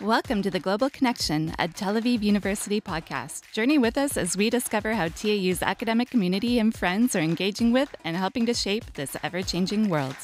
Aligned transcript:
Welcome 0.00 0.40
to 0.44 0.50
the 0.50 0.60
Global 0.60 0.88
Connection, 0.88 1.54
a 1.58 1.68
Tel 1.68 1.92
Aviv 1.92 2.22
University 2.22 2.80
podcast. 2.80 3.52
Journey 3.52 3.76
with 3.76 3.98
us 3.98 4.16
as 4.16 4.34
we 4.34 4.48
discover 4.48 4.94
how 4.94 5.08
TAU's 5.08 5.60
academic 5.60 6.08
community 6.08 6.58
and 6.58 6.74
friends 6.74 7.14
are 7.14 7.20
engaging 7.20 7.70
with 7.70 7.94
and 8.02 8.16
helping 8.16 8.46
to 8.46 8.54
shape 8.54 8.94
this 8.94 9.14
ever 9.22 9.42
changing 9.42 9.90
world. 9.90 10.16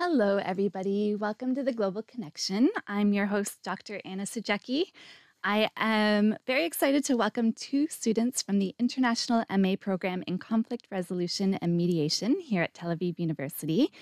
Hello, 0.00 0.38
everybody. 0.38 1.14
Welcome 1.14 1.54
to 1.54 1.62
the 1.62 1.72
Global 1.72 2.02
Connection. 2.02 2.70
I'm 2.88 3.12
your 3.12 3.26
host, 3.26 3.62
Dr. 3.62 4.00
Anna 4.04 4.24
Sajecki. 4.24 4.86
I 5.44 5.70
am 5.76 6.36
very 6.44 6.64
excited 6.64 7.04
to 7.04 7.16
welcome 7.16 7.52
two 7.52 7.86
students 7.86 8.42
from 8.42 8.58
the 8.58 8.74
International 8.80 9.44
MA 9.56 9.76
program 9.78 10.24
in 10.26 10.38
Conflict 10.38 10.88
Resolution 10.90 11.54
and 11.54 11.76
Mediation 11.76 12.40
here 12.40 12.64
at 12.64 12.74
Tel 12.74 12.90
Aviv 12.90 13.20
University. 13.20 13.92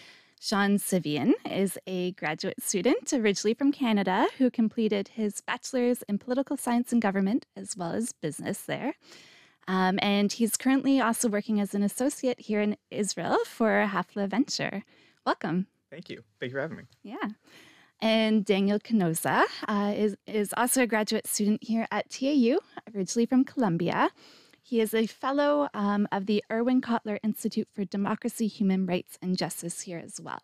Sean 0.45 0.77
Tsivian 0.77 1.33
is 1.51 1.79
a 1.87 2.13
graduate 2.13 2.63
student 2.63 3.15
originally 3.15 3.55
from 3.55 3.73
Canada 3.73 4.27
who 4.37 4.51
completed 4.51 5.09
his 5.09 5.41
bachelor's 5.41 6.03
in 6.03 6.19
political 6.19 6.59
science 6.59 6.93
and 6.93 7.01
government 7.01 7.47
as 7.57 7.79
well 7.79 7.93
as 7.93 8.13
business 8.13 8.61
there. 8.61 8.93
Um, 9.67 9.99
and 10.03 10.31
he's 10.31 10.59
currently 10.59 11.01
also 11.01 11.31
working 11.31 11.63
as 11.63 11.75
an 11.75 11.83
associate 11.83 12.41
here 12.41 12.61
in 12.61 12.77
Israel 12.91 13.39
for 13.47 13.89
Hafla 13.91 14.29
Venture. 14.29 14.85
Welcome. 15.25 15.67
Thank 15.91 16.11
you. 16.11 16.23
Thank 16.41 16.51
you 16.51 16.57
for 16.57 16.61
having 16.61 16.77
me. 16.77 16.83
Yeah. 17.03 17.29
And 18.03 18.45
Daniel 18.45 18.79
Canosa 18.79 19.45
uh, 19.67 19.95
is, 19.97 20.15
is 20.27 20.53
also 20.59 20.83
a 20.83 20.87
graduate 20.87 21.27
student 21.27 21.65
here 21.65 21.87
at 21.91 22.11
TAU, 22.11 22.59
originally 22.95 23.25
from 23.25 23.45
Colombia. 23.45 24.11
He 24.67 24.81
is 24.81 24.95
a 24.95 25.07
fellow 25.07 25.69
um, 25.75 26.09
of 26.11 26.25
the 26.25 26.43
Irwin 26.51 26.81
Cotler 26.81 27.19
Institute 27.23 27.69
for 27.75 27.85
Democracy, 27.85 28.47
Human 28.47 28.87
Rights, 28.87 29.19
and 29.21 29.37
Justice 29.37 29.83
here 29.83 30.01
as 30.03 30.19
well. 30.19 30.41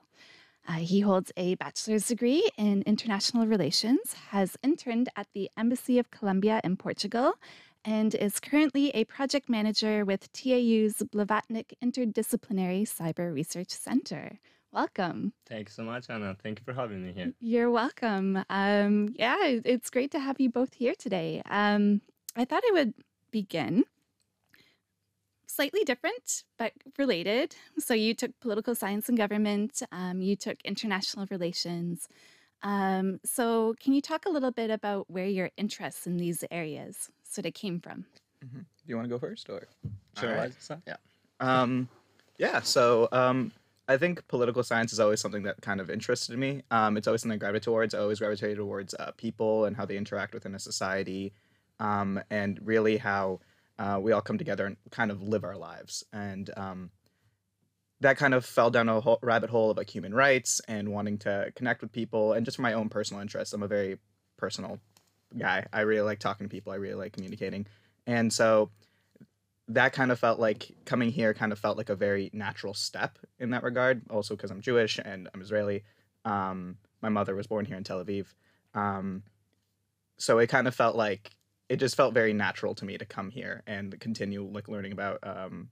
Uh, 0.69 0.75
he 0.75 1.01
holds 1.01 1.33
a 1.39 1.55
bachelor's 1.55 2.09
degree 2.09 2.51
in 2.59 2.83
international 2.83 3.47
relations, 3.47 4.13
has 4.29 4.59
interned 4.63 5.09
at 5.17 5.29
the 5.33 5.49
Embassy 5.57 5.99
of 5.99 6.11
Colombia 6.11 6.61
in 6.63 6.77
Portugal, 6.77 7.37
and 7.83 8.15
is 8.15 8.41
currently 8.41 8.91
a 8.91 9.07
project 9.07 9.49
manager 9.49 10.05
with 10.05 10.31
TAU's 10.35 10.97
Blavatnik 10.99 11.73
Interdisciplinary 11.83 12.83
Cyber 12.83 13.33
Research 13.33 13.71
Center. 13.71 14.39
Welcome. 14.71 15.33
Thanks 15.49 15.75
so 15.75 15.83
much, 15.83 16.11
Anna. 16.11 16.37
Thank 16.43 16.59
you 16.59 16.65
for 16.67 16.75
having 16.75 17.07
me 17.07 17.15
here. 17.15 17.33
You're 17.41 17.71
welcome. 17.71 18.45
Um, 18.51 19.15
yeah, 19.19 19.39
it's 19.45 19.89
great 19.89 20.11
to 20.11 20.19
have 20.19 20.39
you 20.39 20.51
both 20.51 20.75
here 20.75 20.95
today. 20.99 21.41
Um, 21.49 22.03
I 22.37 22.45
thought 22.45 22.63
I 22.67 22.73
would 22.75 22.93
begin 23.31 23.85
slightly 25.51 25.85
different, 25.85 26.45
but 26.59 26.73
related. 26.99 27.57
So 27.79 27.95
you 27.95 28.15
took 28.15 28.39
political 28.41 28.75
science 28.75 29.09
and 29.09 29.19
government, 29.19 29.83
um, 29.93 30.23
you 30.23 30.37
took 30.37 30.59
international 30.65 31.27
relations. 31.31 32.09
Um, 32.63 33.21
so 33.25 33.75
can 33.81 33.93
you 33.93 34.01
talk 34.01 34.27
a 34.27 34.31
little 34.31 34.51
bit 34.51 34.71
about 34.71 35.11
where 35.11 35.27
your 35.27 35.51
interests 35.57 36.07
in 36.07 36.19
these 36.19 36.45
areas 36.51 37.11
sort 37.25 37.47
of 37.47 37.55
came 37.55 37.81
from? 37.81 38.05
Mm-hmm. 38.45 38.59
Do 38.59 38.65
you 38.87 38.97
want 38.97 39.07
to 39.07 39.11
go 39.11 39.19
first, 39.19 39.49
or 39.51 39.67
should 40.19 40.31
I? 40.31 40.51
Yeah. 40.87 40.97
Um, 41.41 41.89
yeah. 42.39 42.61
So 42.61 43.09
um, 43.13 43.53
I 43.89 43.97
think 43.97 44.27
political 44.29 44.63
science 44.63 44.93
is 44.93 45.01
always 45.01 45.21
something 45.21 45.43
that 45.45 45.61
kind 45.63 45.81
of 45.81 45.91
interested 45.91 46.39
me. 46.39 46.63
Um, 46.71 46.97
it's 46.97 47.07
always 47.07 47.23
something 47.23 47.37
I 47.37 47.39
gravitate 47.39 47.65
towards. 47.65 47.95
I 47.95 47.99
always 47.99 48.19
gravitated 48.19 48.57
towards 48.57 48.95
uh, 48.95 49.13
people 49.17 49.65
and 49.65 49.77
how 49.77 49.85
they 49.85 49.97
interact 49.97 50.33
within 50.35 50.55
a 50.55 50.59
society, 50.59 51.33
um, 51.79 52.21
and 52.31 52.59
really 52.63 52.97
how 52.97 53.41
uh, 53.81 53.99
we 53.99 54.13
all 54.13 54.21
come 54.21 54.37
together 54.37 54.67
and 54.67 54.77
kind 54.91 55.11
of 55.11 55.23
live 55.23 55.43
our 55.43 55.57
lives. 55.57 56.05
And 56.13 56.51
um, 56.57 56.91
that 58.01 58.19
kind 58.19 58.35
of 58.35 58.45
fell 58.45 58.71
down 58.71 58.91
a 58.91 59.01
whole 59.01 59.19
rabbit 59.23 59.49
hole 59.49 59.71
of 59.71 59.79
like 59.79 59.89
human 59.89 60.13
rights 60.13 60.61
and 60.69 60.91
wanting 60.91 61.17
to 61.19 61.51
connect 61.57 61.81
with 61.81 61.91
people. 61.91 62.35
And 62.35 62.45
just 62.45 62.57
for 62.57 62.63
my 62.63 62.75
own 62.75 62.91
personal 62.91 63.23
interests, 63.23 63.55
I'm 63.55 63.63
a 63.63 63.69
very 63.69 63.97
personal 64.37 64.79
guy. 65.37 65.67
I 65.73 65.81
really 65.81 66.03
like 66.03 66.19
talking 66.19 66.47
to 66.47 66.51
people. 66.51 66.73
I 66.73 66.77
really 66.77 66.95
like 66.95 67.15
communicating. 67.15 67.67
And 68.07 68.31
so 68.31 68.71
that 69.69 69.95
kind 69.95 70.13
of 70.13 70.19
felt 70.19 70.39
like 70.39 70.71
coming 70.85 71.11
here 71.11 71.33
kind 71.33 71.51
of 71.51 71.59
felt 71.59 71.79
like 71.79 71.89
a 71.89 71.97
very 71.97 72.29
natural 72.35 72.75
step 72.75 73.19
in 73.39 73.51
that 73.51 73.63
regard. 73.63 74.03
Also 74.11 74.37
because 74.37 74.51
I'm 74.51 74.61
Jewish 74.61 75.01
and 75.03 75.27
I'm 75.33 75.41
Israeli. 75.41 75.85
Um, 76.27 76.77
my 77.01 77.09
mother 77.09 77.35
was 77.35 77.47
born 77.47 77.65
here 77.65 77.79
in 77.79 77.85
Tel 77.85 78.05
Aviv. 78.05 78.27
Um, 78.75 79.23
so 80.19 80.39
it 80.39 80.49
kind 80.49 80.69
of 80.69 80.75
felt 80.75 80.97
like 80.97 81.31
it 81.71 81.79
just 81.79 81.97
felt 81.97 82.13
very 82.13 82.33
natural 82.35 82.75
to 82.75 82.85
me 82.85 82.99
to 82.99 83.07
come 83.07 83.31
here 83.31 83.63
and 83.67 83.99
continue 84.01 84.43
like 84.43 84.69
learning 84.69 84.93
about 84.93 85.21
um, 85.23 85.71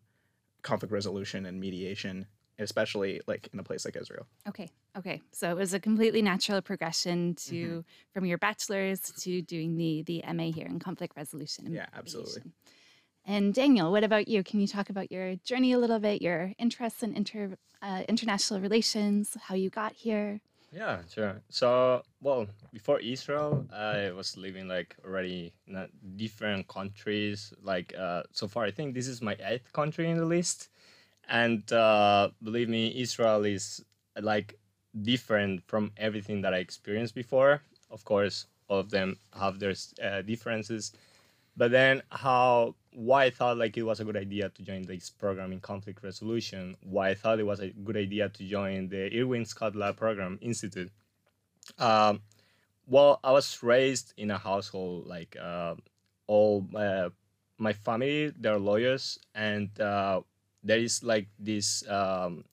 conflict 0.62 0.92
resolution 0.92 1.44
and 1.44 1.60
mediation 1.60 2.26
especially 2.60 3.20
like 3.28 3.48
in 3.52 3.60
a 3.60 3.62
place 3.62 3.84
like 3.84 3.96
israel. 3.96 4.26
Okay 4.48 4.70
okay. 4.96 5.22
So 5.32 5.50
it 5.50 5.56
was 5.56 5.74
a 5.74 5.80
completely 5.80 6.22
natural 6.22 6.60
progression 6.60 7.34
to 7.46 7.54
mm-hmm. 7.54 7.80
from 8.12 8.24
your 8.24 8.38
bachelor's 8.38 9.00
to 9.00 9.42
doing 9.42 9.76
the 9.76 10.02
the 10.02 10.24
ma 10.32 10.50
here 10.50 10.66
in 10.66 10.78
conflict 10.78 11.16
resolution 11.16 11.66
and 11.66 11.74
yeah 11.74 11.86
absolutely. 11.94 12.42
and 13.24 13.54
daniel 13.54 13.92
what 13.92 14.04
about 14.04 14.28
you? 14.28 14.42
Can 14.42 14.60
you 14.60 14.66
talk 14.66 14.90
about 14.90 15.12
your 15.12 15.36
journey 15.36 15.72
a 15.72 15.78
little 15.78 15.98
bit 15.98 16.22
your 16.22 16.52
interests 16.58 17.02
in 17.02 17.14
inter 17.14 17.56
uh, 17.80 18.02
international 18.08 18.60
relations 18.60 19.36
how 19.40 19.54
you 19.54 19.70
got 19.70 19.92
here 19.92 20.40
yeah, 20.72 20.98
sure. 21.12 21.40
So, 21.48 22.02
well, 22.20 22.46
before 22.72 23.00
Israel, 23.00 23.66
I 23.72 24.10
was 24.10 24.36
living 24.36 24.68
like 24.68 24.96
already 25.04 25.52
in 25.66 25.88
different 26.16 26.68
countries. 26.68 27.52
Like, 27.62 27.94
uh, 27.98 28.24
so 28.32 28.48
far, 28.48 28.64
I 28.64 28.70
think 28.70 28.94
this 28.94 29.08
is 29.08 29.22
my 29.22 29.36
eighth 29.44 29.72
country 29.72 30.10
in 30.10 30.18
the 30.18 30.24
list. 30.26 30.68
And 31.28 31.70
uh, 31.72 32.30
believe 32.42 32.68
me, 32.68 33.00
Israel 33.00 33.44
is 33.44 33.84
like 34.20 34.58
different 35.02 35.62
from 35.66 35.92
everything 35.96 36.42
that 36.42 36.54
I 36.54 36.58
experienced 36.58 37.14
before. 37.14 37.62
Of 37.90 38.04
course, 38.04 38.46
all 38.68 38.78
of 38.80 38.90
them 38.90 39.16
have 39.38 39.58
their 39.58 39.74
uh, 40.02 40.22
differences. 40.22 40.92
But 41.56 41.70
then, 41.72 42.02
how 42.10 42.74
why 42.92 43.24
I 43.24 43.30
thought 43.30 43.58
like 43.58 43.76
it 43.76 43.82
was 43.82 44.00
a 44.00 44.04
good 44.04 44.16
idea 44.16 44.48
to 44.48 44.62
join 44.62 44.82
this 44.82 45.10
program 45.10 45.52
in 45.52 45.60
conflict 45.60 46.02
resolution, 46.02 46.76
why 46.82 47.10
I 47.10 47.14
thought 47.14 47.38
it 47.38 47.46
was 47.46 47.60
a 47.60 47.68
good 47.70 47.96
idea 47.96 48.28
to 48.28 48.44
join 48.44 48.88
the 48.88 49.10
Irwin 49.18 49.44
Cotler 49.44 49.96
Program 49.96 50.38
Institute. 50.40 50.90
Um, 51.78 52.22
well, 52.86 53.20
I 53.22 53.32
was 53.32 53.62
raised 53.62 54.14
in 54.16 54.30
a 54.30 54.38
household 54.38 55.06
like 55.06 55.36
uh, 55.40 55.74
all 56.26 56.66
uh, 56.74 57.10
my 57.58 57.72
family, 57.72 58.32
they're 58.38 58.58
lawyers, 58.58 59.18
and 59.34 59.68
uh, 59.80 60.22
there 60.62 60.78
is 60.78 61.02
like 61.02 61.28
this 61.38 61.86
um, 61.88 62.44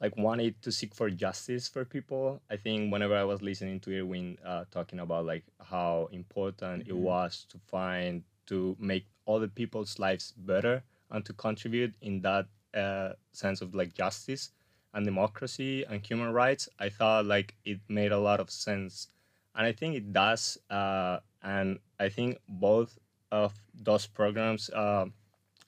like 0.00 0.16
wanted 0.16 0.60
to 0.62 0.70
seek 0.70 0.94
for 0.94 1.08
justice 1.10 1.68
for 1.68 1.84
people. 1.84 2.42
I 2.50 2.56
think 2.56 2.92
whenever 2.92 3.16
I 3.16 3.24
was 3.24 3.40
listening 3.40 3.80
to 3.80 3.98
Irwin 3.98 4.36
uh, 4.44 4.64
talking 4.70 5.00
about 5.00 5.24
like 5.24 5.44
how 5.62 6.08
important 6.12 6.82
mm-hmm. 6.82 6.90
it 6.90 6.96
was 6.96 7.46
to 7.50 7.58
find 7.58 8.22
to 8.46 8.76
make 8.78 9.06
other 9.26 9.48
people's 9.48 9.98
lives 9.98 10.32
better 10.36 10.82
and 11.10 11.24
to 11.24 11.32
contribute 11.32 11.94
in 12.00 12.20
that 12.20 12.46
uh, 12.74 13.10
sense 13.32 13.60
of 13.60 13.74
like 13.74 13.94
justice 13.94 14.50
and 14.94 15.04
democracy 15.04 15.84
and 15.84 16.04
human 16.04 16.32
rights 16.32 16.68
i 16.78 16.88
thought 16.88 17.26
like 17.26 17.54
it 17.64 17.80
made 17.88 18.12
a 18.12 18.18
lot 18.18 18.40
of 18.40 18.50
sense. 18.50 19.08
And 19.54 19.66
i 19.66 19.72
think 19.72 19.96
it 19.96 20.12
does 20.12 20.58
uh, 20.70 21.18
and 21.42 21.78
i 21.98 22.08
think 22.08 22.38
both 22.48 22.98
of 23.32 23.54
those 23.74 24.06
programs 24.06 24.70
uh, 24.70 25.06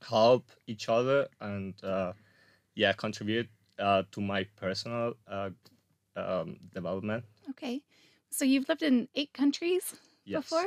help 0.02 0.50
each 0.66 0.88
other 0.88 1.28
and 1.40 1.74
uh, 1.82 2.12
yeah 2.74 2.92
contribute 2.92 3.48
uh, 3.78 4.02
to 4.12 4.20
my 4.20 4.44
personal 4.56 5.14
uh, 5.28 5.50
um, 6.16 6.56
development. 6.74 7.24
Okay. 7.50 7.82
So 8.30 8.44
you've 8.44 8.68
lived 8.68 8.82
in 8.82 9.08
eight 9.14 9.32
countries 9.32 9.94
yes. 10.24 10.42
before 10.42 10.66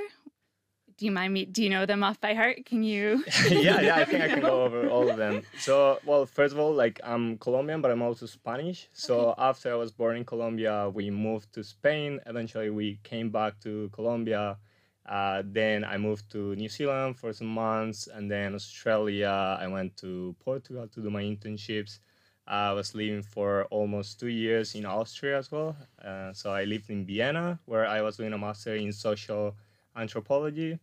do 1.02 1.06
you 1.06 1.12
mind 1.12 1.34
me? 1.34 1.46
Do 1.46 1.64
you 1.64 1.70
know 1.72 1.88
them 1.88 2.04
off 2.04 2.22
by 2.22 2.36
heart? 2.36 2.64
Can 2.64 2.84
you? 2.84 3.26
yeah, 3.50 3.82
yeah, 3.82 3.96
I 3.96 4.06
think 4.06 4.22
I 4.22 4.28
can 4.28 4.40
go 4.40 4.62
over 4.62 4.88
all 4.88 5.10
of 5.10 5.18
them. 5.18 5.42
So, 5.58 5.98
well, 6.06 6.28
first 6.28 6.54
of 6.54 6.60
all, 6.60 6.72
like 6.72 7.00
I'm 7.04 7.40
Colombian, 7.40 7.82
but 7.82 7.90
I'm 7.90 8.04
also 8.04 8.28
Spanish. 8.28 8.88
So 8.94 9.32
okay. 9.32 9.42
after 9.42 9.72
I 9.72 9.76
was 9.76 9.92
born 9.92 10.18
in 10.18 10.26
Colombia, 10.26 10.92
we 10.94 11.10
moved 11.10 11.54
to 11.54 11.64
Spain. 11.64 12.20
Eventually, 12.28 12.70
we 12.70 13.00
came 13.02 13.32
back 13.32 13.60
to 13.62 13.90
Colombia. 13.92 14.60
Uh, 15.04 15.42
then 15.44 15.84
I 15.84 15.98
moved 15.98 16.30
to 16.34 16.56
New 16.56 16.70
Zealand 16.70 17.18
for 17.18 17.34
some 17.34 17.48
months, 17.48 18.06
and 18.06 18.30
then 18.30 18.54
Australia. 18.54 19.58
I 19.60 19.68
went 19.68 19.98
to 20.04 20.36
Portugal 20.40 20.88
to 20.88 21.02
do 21.02 21.10
my 21.10 21.24
internships. 21.24 21.98
I 22.46 22.74
was 22.74 22.94
living 22.94 23.24
for 23.24 23.66
almost 23.72 24.20
two 24.20 24.28
years 24.28 24.76
in 24.76 24.86
Austria 24.86 25.40
as 25.40 25.52
well. 25.52 25.76
Uh, 26.06 26.32
so 26.34 26.52
I 26.52 26.66
lived 26.66 26.92
in 26.92 27.08
Vienna, 27.08 27.60
where 27.66 27.88
I 27.88 28.04
was 28.04 28.18
doing 28.18 28.34
a 28.34 28.38
master 28.38 28.76
in 28.76 28.94
social 28.94 29.56
anthropology. 29.96 30.80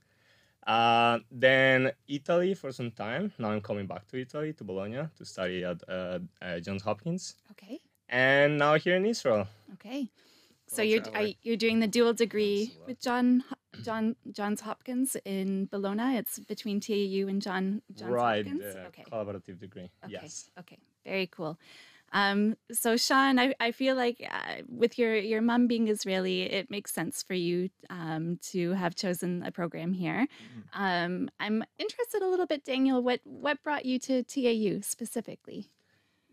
Uh, 0.69 1.20
then 1.32 1.91
Italy 2.09 2.53
for 2.53 2.70
some 2.70 2.91
time. 2.91 3.32
Now 3.38 3.50
I'm 3.53 3.62
coming 3.62 3.87
back 3.87 4.06
to 4.09 4.20
Italy, 4.20 4.53
to 4.53 4.65
Bologna, 4.65 5.09
to 5.17 5.25
study 5.25 5.65
at 5.65 5.82
uh, 5.88 6.19
uh, 6.43 6.61
Johns 6.61 6.82
Hopkins. 6.82 7.37
Okay. 7.53 7.81
And 8.11 8.59
now 8.59 8.75
here 8.75 8.97
in 8.97 9.06
Israel. 9.06 9.49
Okay. 9.75 10.11
So 10.67 10.82
you're 10.82 11.03
are, 11.15 11.29
you're 11.43 11.56
doing 11.56 11.81
the 11.81 11.87
dual 11.87 12.12
degree 12.12 12.75
with 12.87 13.00
John 13.00 13.43
John 13.82 14.15
Johns 14.31 14.61
Hopkins 14.61 15.17
in 15.25 15.67
Bologna. 15.67 16.19
It's 16.19 16.38
between 16.38 16.81
TAU 16.81 17.29
and 17.29 17.41
John 17.41 17.81
Johns 17.94 18.11
right, 18.11 18.47
Hopkins. 18.47 18.75
Right, 18.76 18.87
okay. 18.88 19.05
collaborative 19.11 19.59
degree. 19.59 19.91
Okay. 20.05 20.12
Yes. 20.21 20.50
Okay. 20.59 20.79
Very 21.06 21.29
cool. 21.29 21.59
Um, 22.13 22.57
so 22.73 22.97
Sean, 22.97 23.39
I, 23.39 23.55
I 23.61 23.73
feel 23.73 23.95
like 23.95 24.27
uh, 24.31 24.63
with 24.69 24.99
your 24.99 25.17
your 25.17 25.43
mom 25.43 25.67
being 25.67 25.89
Israeli, 25.89 26.43
it 26.43 26.71
makes 26.71 26.93
sense 26.93 27.23
for 27.23 27.35
you 27.35 27.71
um, 27.91 28.39
to 28.51 28.73
have 28.73 28.95
chosen 28.95 29.43
a 29.43 29.53
program 29.53 29.93
here. 29.93 30.27
Mm-hmm. 30.27 30.83
Um, 30.83 31.31
I'm 31.39 31.65
interested 31.79 32.23
a 32.23 32.29
little 32.29 32.47
bit, 32.47 32.65
Daniel. 32.65 33.03
What 33.03 33.21
what 33.25 33.63
brought 33.63 33.85
you 33.85 33.99
to 34.01 34.23
TAU 34.23 34.81
specifically? 34.81 35.71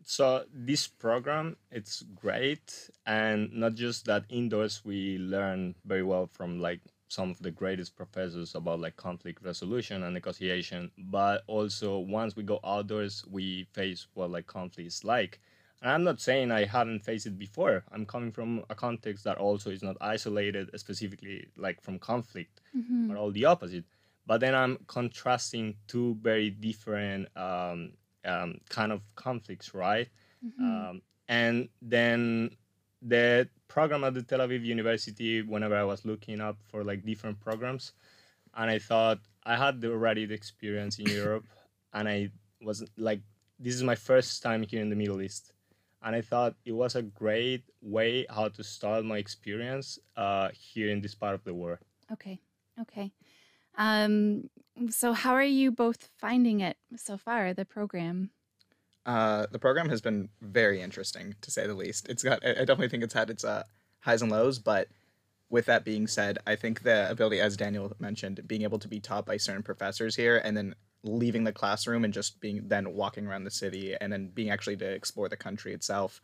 So 0.08 0.46
this 0.54 0.88
program 0.88 1.58
it's 1.72 2.04
great, 2.16 2.90
and 3.06 3.52
not 3.52 3.74
just 3.74 4.06
that 4.06 4.26
indoors 4.30 4.86
we 4.86 5.18
learn 5.18 5.76
very 5.86 6.04
well 6.04 6.28
from 6.32 6.60
like 6.60 6.80
some 7.08 7.30
of 7.30 7.42
the 7.42 7.52
greatest 7.52 7.96
professors 7.96 8.56
about 8.56 8.80
like 8.80 8.96
conflict 8.98 9.44
resolution 9.44 10.04
and 10.04 10.14
negotiation, 10.14 10.92
but 10.98 11.44
also 11.48 12.00
once 12.00 12.36
we 12.36 12.44
go 12.44 12.60
outdoors, 12.64 13.24
we 13.30 13.64
face 13.74 14.08
what 14.14 14.32
like 14.32 14.48
conflict 14.48 14.88
is 14.88 15.04
like. 15.04 15.40
And 15.86 15.94
I'm 15.94 16.04
not 16.04 16.20
saying 16.20 16.50
I 16.50 16.66
haven't 16.66 17.02
faced 17.06 17.28
it 17.28 17.38
before. 17.38 17.84
I'm 17.92 18.08
coming 18.08 18.32
from 18.32 18.64
a 18.72 18.76
context 18.76 19.24
that 19.26 19.38
also 19.38 19.70
is 19.70 19.84
not 19.84 19.96
isolated 20.02 20.72
specifically 20.80 21.46
like 21.58 21.80
from 21.80 22.00
conflict, 22.00 22.60
Mhm. 22.76 23.08
but 23.08 23.18
all 23.18 23.30
the 23.30 23.46
opposite. 23.46 23.86
But 24.26 24.40
then 24.40 24.56
I'm 24.56 24.78
contrasting 24.88 25.76
two 25.86 26.16
very 26.16 26.50
different 26.50 27.28
um, 27.38 27.94
um, 28.24 28.60
kind 28.70 28.92
of 28.92 29.04
conflicts, 29.14 29.76
right? 29.76 30.10
Mhm. 30.44 30.60
Um, 30.60 31.02
and 31.28 31.70
then 31.84 32.58
the 33.04 33.48
program 33.68 34.04
at 34.04 34.16
the 34.16 34.24
Tel 34.24 34.40
Aviv 34.40 34.66
University, 34.66 35.44
whenever 35.44 35.76
I 35.76 35.84
was 35.84 36.04
looking 36.04 36.42
up 36.42 36.58
for 36.64 36.84
like 36.84 37.06
different 37.06 37.40
programs, 37.40 37.94
and 38.56 38.72
I 38.72 38.80
thought 38.80 39.20
I 39.44 39.56
had 39.56 39.86
already 39.86 40.26
the 40.26 40.34
experience 40.34 40.98
in 40.98 41.06
Europe, 41.22 41.46
and 41.94 42.10
I 42.10 42.32
was 42.60 42.84
like, 42.98 43.22
this 43.60 43.76
is 43.76 43.84
my 43.84 43.94
first 43.96 44.42
time 44.42 44.64
here 44.64 44.82
in 44.82 44.90
the 44.90 44.96
Middle 44.96 45.22
East, 45.22 45.54
and 46.06 46.16
I 46.16 46.22
thought 46.22 46.56
it 46.66 46.72
was 46.72 46.96
a 46.96 47.02
great 47.02 47.64
way 47.82 48.26
how 48.30 48.48
to 48.50 48.64
start 48.64 49.04
my 49.04 49.18
experience 49.18 50.00
uh, 50.16 50.50
here 50.54 50.90
in 50.90 51.02
this 51.02 51.16
part 51.16 51.34
of 51.34 51.44
the 51.44 51.54
world. 51.54 51.80
Okay. 52.14 52.40
Okay. 52.80 53.12
Um, 53.78 54.50
so 54.90 55.14
how 55.14 55.34
are 55.34 55.44
you 55.44 55.72
both 55.72 56.10
finding 56.18 56.62
it 56.62 56.78
so 56.96 57.18
far, 57.18 57.54
the 57.54 57.66
program? 57.66 58.30
Uh, 59.06 59.48
the 59.52 59.60
program 59.60 59.90
has 59.90 60.02
been 60.02 60.30
very 60.42 60.82
interesting 60.82 61.36
to 61.42 61.52
say 61.52 61.68
the 61.68 61.74
least. 61.74 62.08
It's 62.08 62.24
got 62.24 62.46
I 62.46 62.52
I 62.52 62.66
definitely 62.66 62.90
think 62.90 63.04
it's 63.04 63.14
had 63.14 63.30
its 63.30 63.44
uh, 63.44 63.64
highs 64.00 64.22
and 64.22 64.32
lows, 64.32 64.60
but 64.60 64.88
with 65.50 65.66
that 65.66 65.86
being 65.86 66.08
said, 66.08 66.40
I 66.48 66.56
think 66.56 66.84
the 66.84 67.10
ability, 67.10 67.40
as 67.40 67.56
Daniel 67.56 67.94
mentioned, 68.00 68.48
being 68.48 68.64
able 68.64 68.80
to 68.80 68.88
be 68.88 69.00
taught 69.00 69.26
by 69.26 69.38
certain 69.38 69.64
professors 69.64 70.16
here 70.16 70.42
and 70.44 70.58
then 70.58 70.76
leaving 71.06 71.44
the 71.44 71.54
classroom 71.54 72.04
and 72.04 72.14
just 72.14 72.40
being 72.42 72.68
then 72.68 72.94
walking 72.94 73.28
around 73.28 73.44
the 73.44 73.52
city 73.52 73.96
and 74.00 74.12
then 74.12 74.28
being 74.34 74.50
actually 74.50 74.76
to 74.78 74.86
explore 74.86 75.30
the 75.30 75.38
country 75.38 75.74
itself 75.74 76.20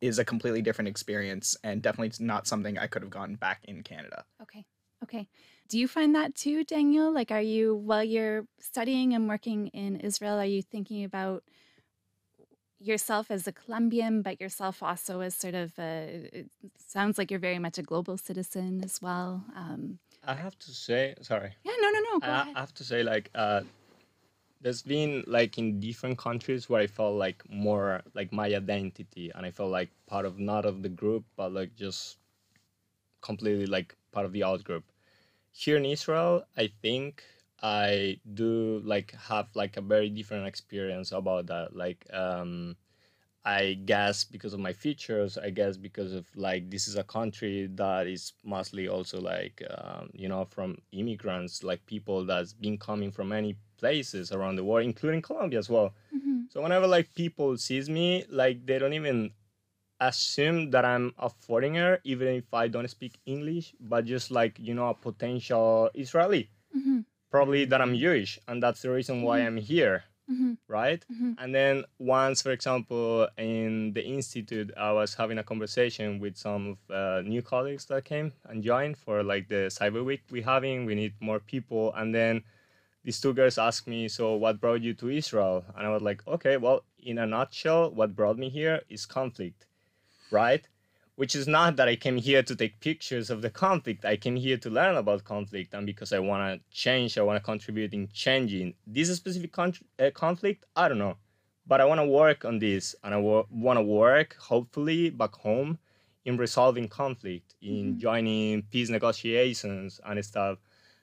is 0.00 0.18
a 0.18 0.24
completely 0.24 0.60
different 0.60 0.88
experience 0.88 1.56
and 1.64 1.82
definitely 1.82 2.08
it's 2.08 2.20
not 2.20 2.46
something 2.46 2.78
I 2.78 2.86
could 2.86 3.02
have 3.02 3.10
gotten 3.10 3.36
back 3.36 3.64
in 3.64 3.82
Canada. 3.82 4.24
Okay. 4.42 4.64
Okay. 5.02 5.28
Do 5.68 5.78
you 5.78 5.88
find 5.88 6.14
that 6.14 6.34
too, 6.34 6.64
Daniel? 6.64 7.12
Like, 7.12 7.30
are 7.30 7.40
you, 7.40 7.74
while 7.74 8.04
you're 8.04 8.46
studying 8.58 9.14
and 9.14 9.28
working 9.28 9.68
in 9.68 9.96
Israel, 9.96 10.38
are 10.38 10.44
you 10.44 10.62
thinking 10.62 11.04
about 11.04 11.42
yourself 12.78 13.30
as 13.30 13.46
a 13.46 13.52
Colombian, 13.52 14.22
but 14.22 14.40
yourself 14.40 14.82
also 14.82 15.20
as 15.20 15.34
sort 15.34 15.54
of 15.54 15.72
a, 15.78 16.28
it 16.32 16.50
sounds 16.78 17.18
like 17.18 17.30
you're 17.30 17.40
very 17.40 17.58
much 17.58 17.78
a 17.78 17.82
global 17.82 18.16
citizen 18.16 18.82
as 18.84 19.00
well. 19.00 19.44
Um, 19.56 19.98
I 20.26 20.34
have 20.34 20.58
to 20.60 20.70
say, 20.70 21.14
sorry. 21.22 21.54
yeah, 21.64 21.72
no, 21.80 21.90
no, 21.90 22.00
no. 22.00 22.18
Go 22.20 22.26
I, 22.26 22.40
ahead. 22.42 22.56
I 22.56 22.60
have 22.60 22.74
to 22.74 22.84
say, 22.84 23.02
like, 23.02 23.30
uh, 23.34 23.62
there's 24.64 24.82
been 24.82 25.22
like 25.26 25.58
in 25.58 25.78
different 25.78 26.16
countries 26.16 26.70
where 26.70 26.80
I 26.80 26.86
felt 26.86 27.16
like 27.16 27.44
more 27.50 28.00
like 28.14 28.32
my 28.32 28.46
identity, 28.46 29.30
and 29.34 29.44
I 29.44 29.50
felt 29.50 29.70
like 29.70 29.90
part 30.06 30.24
of 30.24 30.38
not 30.38 30.64
of 30.64 30.82
the 30.82 30.88
group, 30.88 31.24
but 31.36 31.52
like 31.52 31.76
just 31.76 32.16
completely 33.20 33.66
like 33.66 33.94
part 34.10 34.24
of 34.24 34.32
the 34.32 34.42
out 34.42 34.64
group. 34.64 34.84
Here 35.52 35.76
in 35.76 35.84
Israel, 35.84 36.44
I 36.56 36.72
think 36.80 37.22
I 37.62 38.20
do 38.32 38.80
like 38.86 39.12
have 39.28 39.48
like 39.54 39.76
a 39.76 39.82
very 39.82 40.08
different 40.08 40.46
experience 40.46 41.12
about 41.12 41.46
that. 41.48 41.76
Like, 41.76 42.06
um, 42.10 42.76
I 43.46 43.74
guess 43.84 44.24
because 44.24 44.54
of 44.54 44.60
my 44.60 44.72
features, 44.72 45.36
I 45.36 45.50
guess 45.50 45.76
because 45.76 46.12
of 46.14 46.26
like 46.34 46.70
this 46.70 46.88
is 46.88 46.96
a 46.96 47.04
country 47.04 47.68
that 47.74 48.06
is 48.06 48.32
mostly 48.42 48.88
also 48.88 49.20
like 49.20 49.62
um, 49.76 50.08
you 50.14 50.28
know 50.28 50.46
from 50.46 50.78
immigrants, 50.92 51.62
like 51.62 51.84
people 51.86 52.24
that's 52.24 52.54
been 52.54 52.78
coming 52.78 53.10
from 53.10 53.28
many 53.28 53.56
places 53.76 54.32
around 54.32 54.56
the 54.56 54.64
world, 54.64 54.84
including 54.86 55.20
Colombia 55.20 55.58
as 55.58 55.68
well. 55.68 55.92
Mhm. 56.14 56.50
So 56.50 56.62
whenever 56.62 56.86
like 56.86 57.14
people 57.14 57.56
sees 57.58 57.90
me, 57.90 58.24
like 58.30 58.64
they 58.64 58.78
don't 58.78 58.94
even 58.94 59.32
assume 60.00 60.70
that 60.70 60.84
I'm 60.84 61.14
a 61.18 61.28
foreigner, 61.28 62.00
even 62.04 62.28
if 62.28 62.52
I 62.52 62.68
don't 62.68 62.88
speak 62.88 63.18
English, 63.26 63.74
but 63.80 64.04
just 64.06 64.30
like 64.30 64.58
you 64.58 64.74
know 64.74 64.88
a 64.88 64.94
potential 64.94 65.90
Israeli, 65.94 66.50
Mhm. 66.74 67.04
probably 67.30 67.64
that 67.66 67.80
I'm 67.82 67.94
Jewish, 67.96 68.38
and 68.48 68.62
that's 68.62 68.82
the 68.82 68.90
reason 68.90 69.22
why 69.22 69.40
Mhm. 69.40 69.46
I'm 69.46 69.56
here, 69.58 70.04
Mhm. 70.30 70.56
right? 70.68 71.04
Mhm. 71.12 71.38
And 71.38 71.54
then 71.54 71.84
once, 71.98 72.40
for 72.42 72.50
example, 72.50 73.28
in 73.36 73.92
the 73.92 74.04
institute, 74.04 74.72
I 74.76 74.92
was 74.92 75.14
having 75.14 75.38
a 75.38 75.44
conversation 75.44 76.18
with 76.18 76.36
some 76.36 76.62
of 76.72 76.90
uh, 76.90 77.22
new 77.22 77.42
colleagues 77.42 77.84
that 77.86 78.04
came 78.04 78.32
and 78.44 78.62
joined 78.62 78.96
for 78.98 79.22
like 79.22 79.48
the 79.48 79.68
Cyber 79.70 80.04
Week 80.04 80.22
we're 80.30 80.44
having. 80.44 80.86
We 80.86 80.94
need 80.94 81.14
more 81.20 81.40
people, 81.40 81.92
and 81.94 82.14
then 82.14 82.42
these 83.04 83.20
two 83.20 83.34
girls 83.34 83.58
asked 83.58 83.86
me, 83.88 84.08
"So 84.08 84.34
what 84.36 84.60
brought 84.60 84.82
you 84.82 84.94
to 84.94 85.08
Israel?" 85.10 85.64
And 85.76 85.86
I 85.86 85.90
was 85.90 86.02
like, 86.02 86.26
"Okay, 86.26 86.56
well, 86.58 86.84
in 86.98 87.18
a 87.18 87.26
nutshell, 87.26 87.92
what 87.94 88.16
brought 88.16 88.38
me 88.38 88.48
here 88.50 88.82
is 88.88 89.06
conflict, 89.06 89.66
right?" 90.30 90.68
Which 91.16 91.34
is 91.36 91.46
not 91.46 91.76
that 91.76 91.88
I 91.88 91.96
came 91.96 92.16
here 92.16 92.42
to 92.42 92.56
take 92.56 92.80
pictures 92.80 93.30
of 93.30 93.40
the 93.40 93.50
conflict. 93.50 94.04
I 94.04 94.16
came 94.16 94.36
here 94.36 94.56
to 94.58 94.70
learn 94.70 94.96
about 94.96 95.24
conflict, 95.24 95.72
and 95.74 95.86
because 95.86 96.12
I 96.12 96.18
want 96.18 96.42
to 96.60 96.76
change, 96.76 97.16
I 97.16 97.22
want 97.22 97.36
to 97.36 97.44
contribute 97.44 97.94
in 97.94 98.08
changing 98.12 98.74
this 98.86 99.14
specific 99.14 99.52
con- 99.52 99.74
uh, 99.98 100.10
conflict. 100.12 100.64
I 100.74 100.88
don't 100.88 100.98
know 100.98 101.16
but 101.66 101.80
I 101.80 101.84
want 101.84 102.00
to 102.00 102.06
work 102.06 102.44
on 102.44 102.58
this, 102.58 102.94
and 103.02 103.14
I 103.14 103.16
wa- 103.16 103.44
want 103.50 103.78
to 103.78 103.82
work, 103.82 104.36
hopefully, 104.38 105.10
back 105.10 105.34
home, 105.34 105.78
in 106.24 106.36
resolving 106.36 106.88
conflict, 106.88 107.54
in 107.60 107.94
Mhm. 107.94 107.98
joining 107.98 108.62
peace 108.62 108.88
negotiations 108.90 110.00
and 110.04 110.24
stuff. 110.24 110.58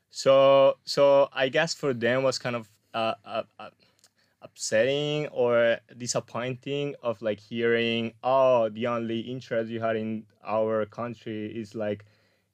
So, 0.10 0.78
so 0.84 1.30
I 1.34 1.50
guess 1.50 1.74
for 1.74 1.94
them 1.94 2.24
was 2.24 2.38
kind 2.38 2.56
of 2.56 2.69
uh, 2.94 3.13
upsetting 4.42 5.28
or 5.28 5.78
disappointing 5.98 6.96
of 7.02 7.22
like 7.22 7.40
hearing, 7.40 8.14
oh, 8.24 8.70
the 8.70 8.88
only 8.88 9.20
interest 9.22 9.70
you 9.70 9.80
had 9.82 9.96
in 9.96 10.26
our 10.44 10.86
country 10.86 11.48
is 11.48 11.75
like 11.75 12.06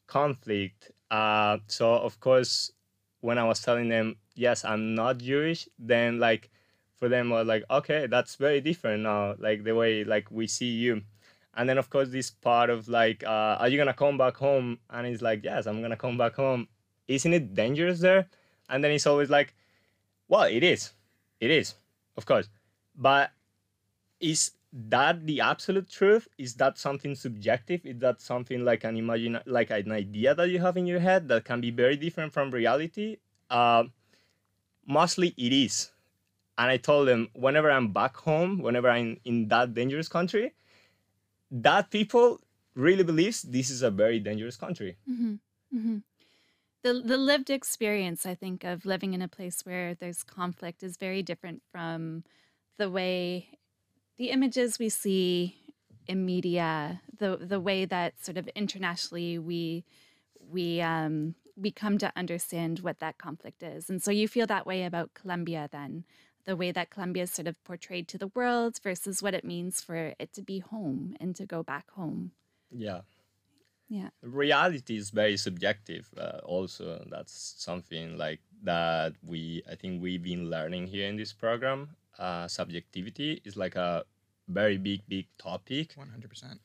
conflict. 0.07 0.91
Uh, 1.11 1.57
so 1.67 1.93
of 1.93 2.19
course, 2.19 2.71
when 3.21 3.37
I 3.37 3.43
was 3.43 3.61
telling 3.61 3.89
them, 3.89 4.17
yes, 4.35 4.65
I'm 4.65 4.95
not 4.95 5.17
Jewish, 5.17 5.67
then 5.79 6.19
like 6.19 6.49
for 6.97 7.09
them 7.09 7.29
was 7.29 7.45
like 7.45 7.63
okay 7.69 8.07
that's 8.07 8.35
very 8.35 8.59
different 8.59 9.03
now 9.03 9.35
like 9.37 9.63
the 9.63 9.75
way 9.75 10.03
like 10.03 10.29
we 10.31 10.47
see 10.47 10.71
you. 10.71 11.01
And 11.55 11.67
then 11.67 11.77
of 11.77 11.89
course 11.89 12.09
this 12.09 12.29
part 12.29 12.69
of 12.69 12.87
like 12.87 13.23
uh, 13.23 13.57
are 13.59 13.67
you 13.67 13.77
gonna 13.77 13.93
come 13.93 14.17
back 14.17 14.37
home? 14.37 14.79
And 14.89 15.07
it's 15.07 15.21
like 15.21 15.43
yes 15.43 15.67
i'm 15.67 15.81
gonna 15.81 15.97
come 15.97 16.17
back 16.17 16.35
home. 16.35 16.67
Isn't 17.07 17.33
it 17.33 17.53
dangerous 17.53 17.99
there? 17.99 18.27
And 18.69 18.83
then 18.83 18.91
it's 18.91 19.07
always 19.07 19.29
like 19.29 19.53
well 20.27 20.43
it 20.43 20.63
is. 20.63 20.91
It 21.39 21.51
is 21.51 21.75
of 22.17 22.25
course 22.25 22.49
but 22.95 23.31
is 24.19 24.51
that 24.73 25.25
the 25.25 25.41
absolute 25.41 25.89
truth 25.89 26.27
is 26.37 26.55
that 26.55 26.77
something 26.77 27.15
subjective 27.15 27.85
is 27.85 27.99
that 27.99 28.21
something 28.21 28.65
like 28.65 28.83
an 28.83 28.97
imagine 28.97 29.39
like 29.45 29.69
an 29.71 29.91
idea 29.91 30.35
that 30.35 30.49
you 30.49 30.59
have 30.59 30.77
in 30.77 30.85
your 30.85 30.99
head 30.99 31.27
that 31.27 31.45
can 31.45 31.61
be 31.61 31.71
very 31.71 31.95
different 31.95 32.33
from 32.33 32.51
reality 32.51 33.17
uh, 33.49 33.83
mostly 34.85 35.33
it 35.37 35.53
is 35.53 35.91
and 36.57 36.71
I 36.71 36.77
told 36.77 37.07
them 37.07 37.29
whenever 37.33 37.71
I'm 37.71 37.93
back 37.93 38.17
home, 38.17 38.59
whenever 38.59 38.89
I'm 38.89 39.19
in 39.25 39.47
that 39.49 39.73
dangerous 39.73 40.07
country, 40.09 40.53
that 41.51 41.91
people 41.91 42.39
really 42.75 43.03
believes 43.03 43.41
this 43.43 43.69
is 43.69 43.81
a 43.81 43.91
very 43.91 44.19
dangerous 44.19 44.57
country. 44.57 44.97
Mhm. 45.09 45.39
Mhm. 45.73 46.03
The 46.83 46.93
the 46.93 47.17
lived 47.17 47.49
experience, 47.49 48.25
I 48.25 48.35
think, 48.35 48.63
of 48.63 48.85
living 48.85 49.13
in 49.13 49.21
a 49.21 49.27
place 49.27 49.61
where 49.65 49.95
there's 49.95 50.23
conflict 50.23 50.83
is 50.83 50.97
very 50.97 51.23
different 51.23 51.61
from 51.71 52.23
the 52.77 52.89
way 52.89 53.49
the 54.17 54.29
images 54.29 54.79
we 54.79 54.89
see 54.89 55.55
in 56.07 56.25
media, 56.25 57.01
the 57.17 57.37
the 57.37 57.59
way 57.59 57.85
that 57.85 58.23
sort 58.23 58.37
of 58.37 58.47
internationally 58.49 59.37
we 59.37 59.83
we 60.39 60.81
um, 60.81 61.35
we 61.55 61.71
come 61.71 61.97
to 61.97 62.11
understand 62.15 62.79
what 62.79 62.99
that 62.99 63.17
conflict 63.17 63.63
is, 63.63 63.89
and 63.89 64.01
so 64.01 64.11
you 64.11 64.27
feel 64.27 64.47
that 64.47 64.65
way 64.65 64.83
about 64.83 65.13
Colombia, 65.13 65.67
then 65.71 66.05
the 66.45 66.55
way 66.55 66.71
that 66.71 66.89
Colombia 66.89 67.23
is 67.23 67.31
sort 67.31 67.47
of 67.47 67.61
portrayed 67.65 68.07
to 68.07 68.17
the 68.17 68.27
world 68.29 68.79
versus 68.81 69.21
what 69.21 69.33
it 69.33 69.43
means 69.43 69.81
for 69.81 70.13
it 70.17 70.31
to 70.33 70.41
be 70.41 70.59
home 70.59 71.15
and 71.19 71.35
to 71.35 71.45
go 71.45 71.61
back 71.61 71.91
home. 71.91 72.31
Yeah. 72.71 73.01
Yeah. 73.89 74.09
Reality 74.21 74.97
is 74.97 75.11
very 75.11 75.37
subjective. 75.37 76.09
Uh, 76.17 76.39
also, 76.43 77.05
that's 77.09 77.55
something 77.57 78.17
like 78.17 78.41
that 78.63 79.13
we 79.23 79.63
I 79.71 79.75
think 79.75 80.01
we've 80.01 80.21
been 80.23 80.49
learning 80.49 80.87
here 80.87 81.07
in 81.07 81.15
this 81.15 81.31
program. 81.33 81.89
Uh, 82.19 82.47
subjectivity 82.47 83.41
is 83.45 83.55
like 83.55 83.75
a 83.75 84.03
very 84.49 84.77
big, 84.77 85.01
big 85.07 85.27
topic 85.37 85.93
One 85.95 86.09
hundred 86.09 86.29
percent. 86.29 86.59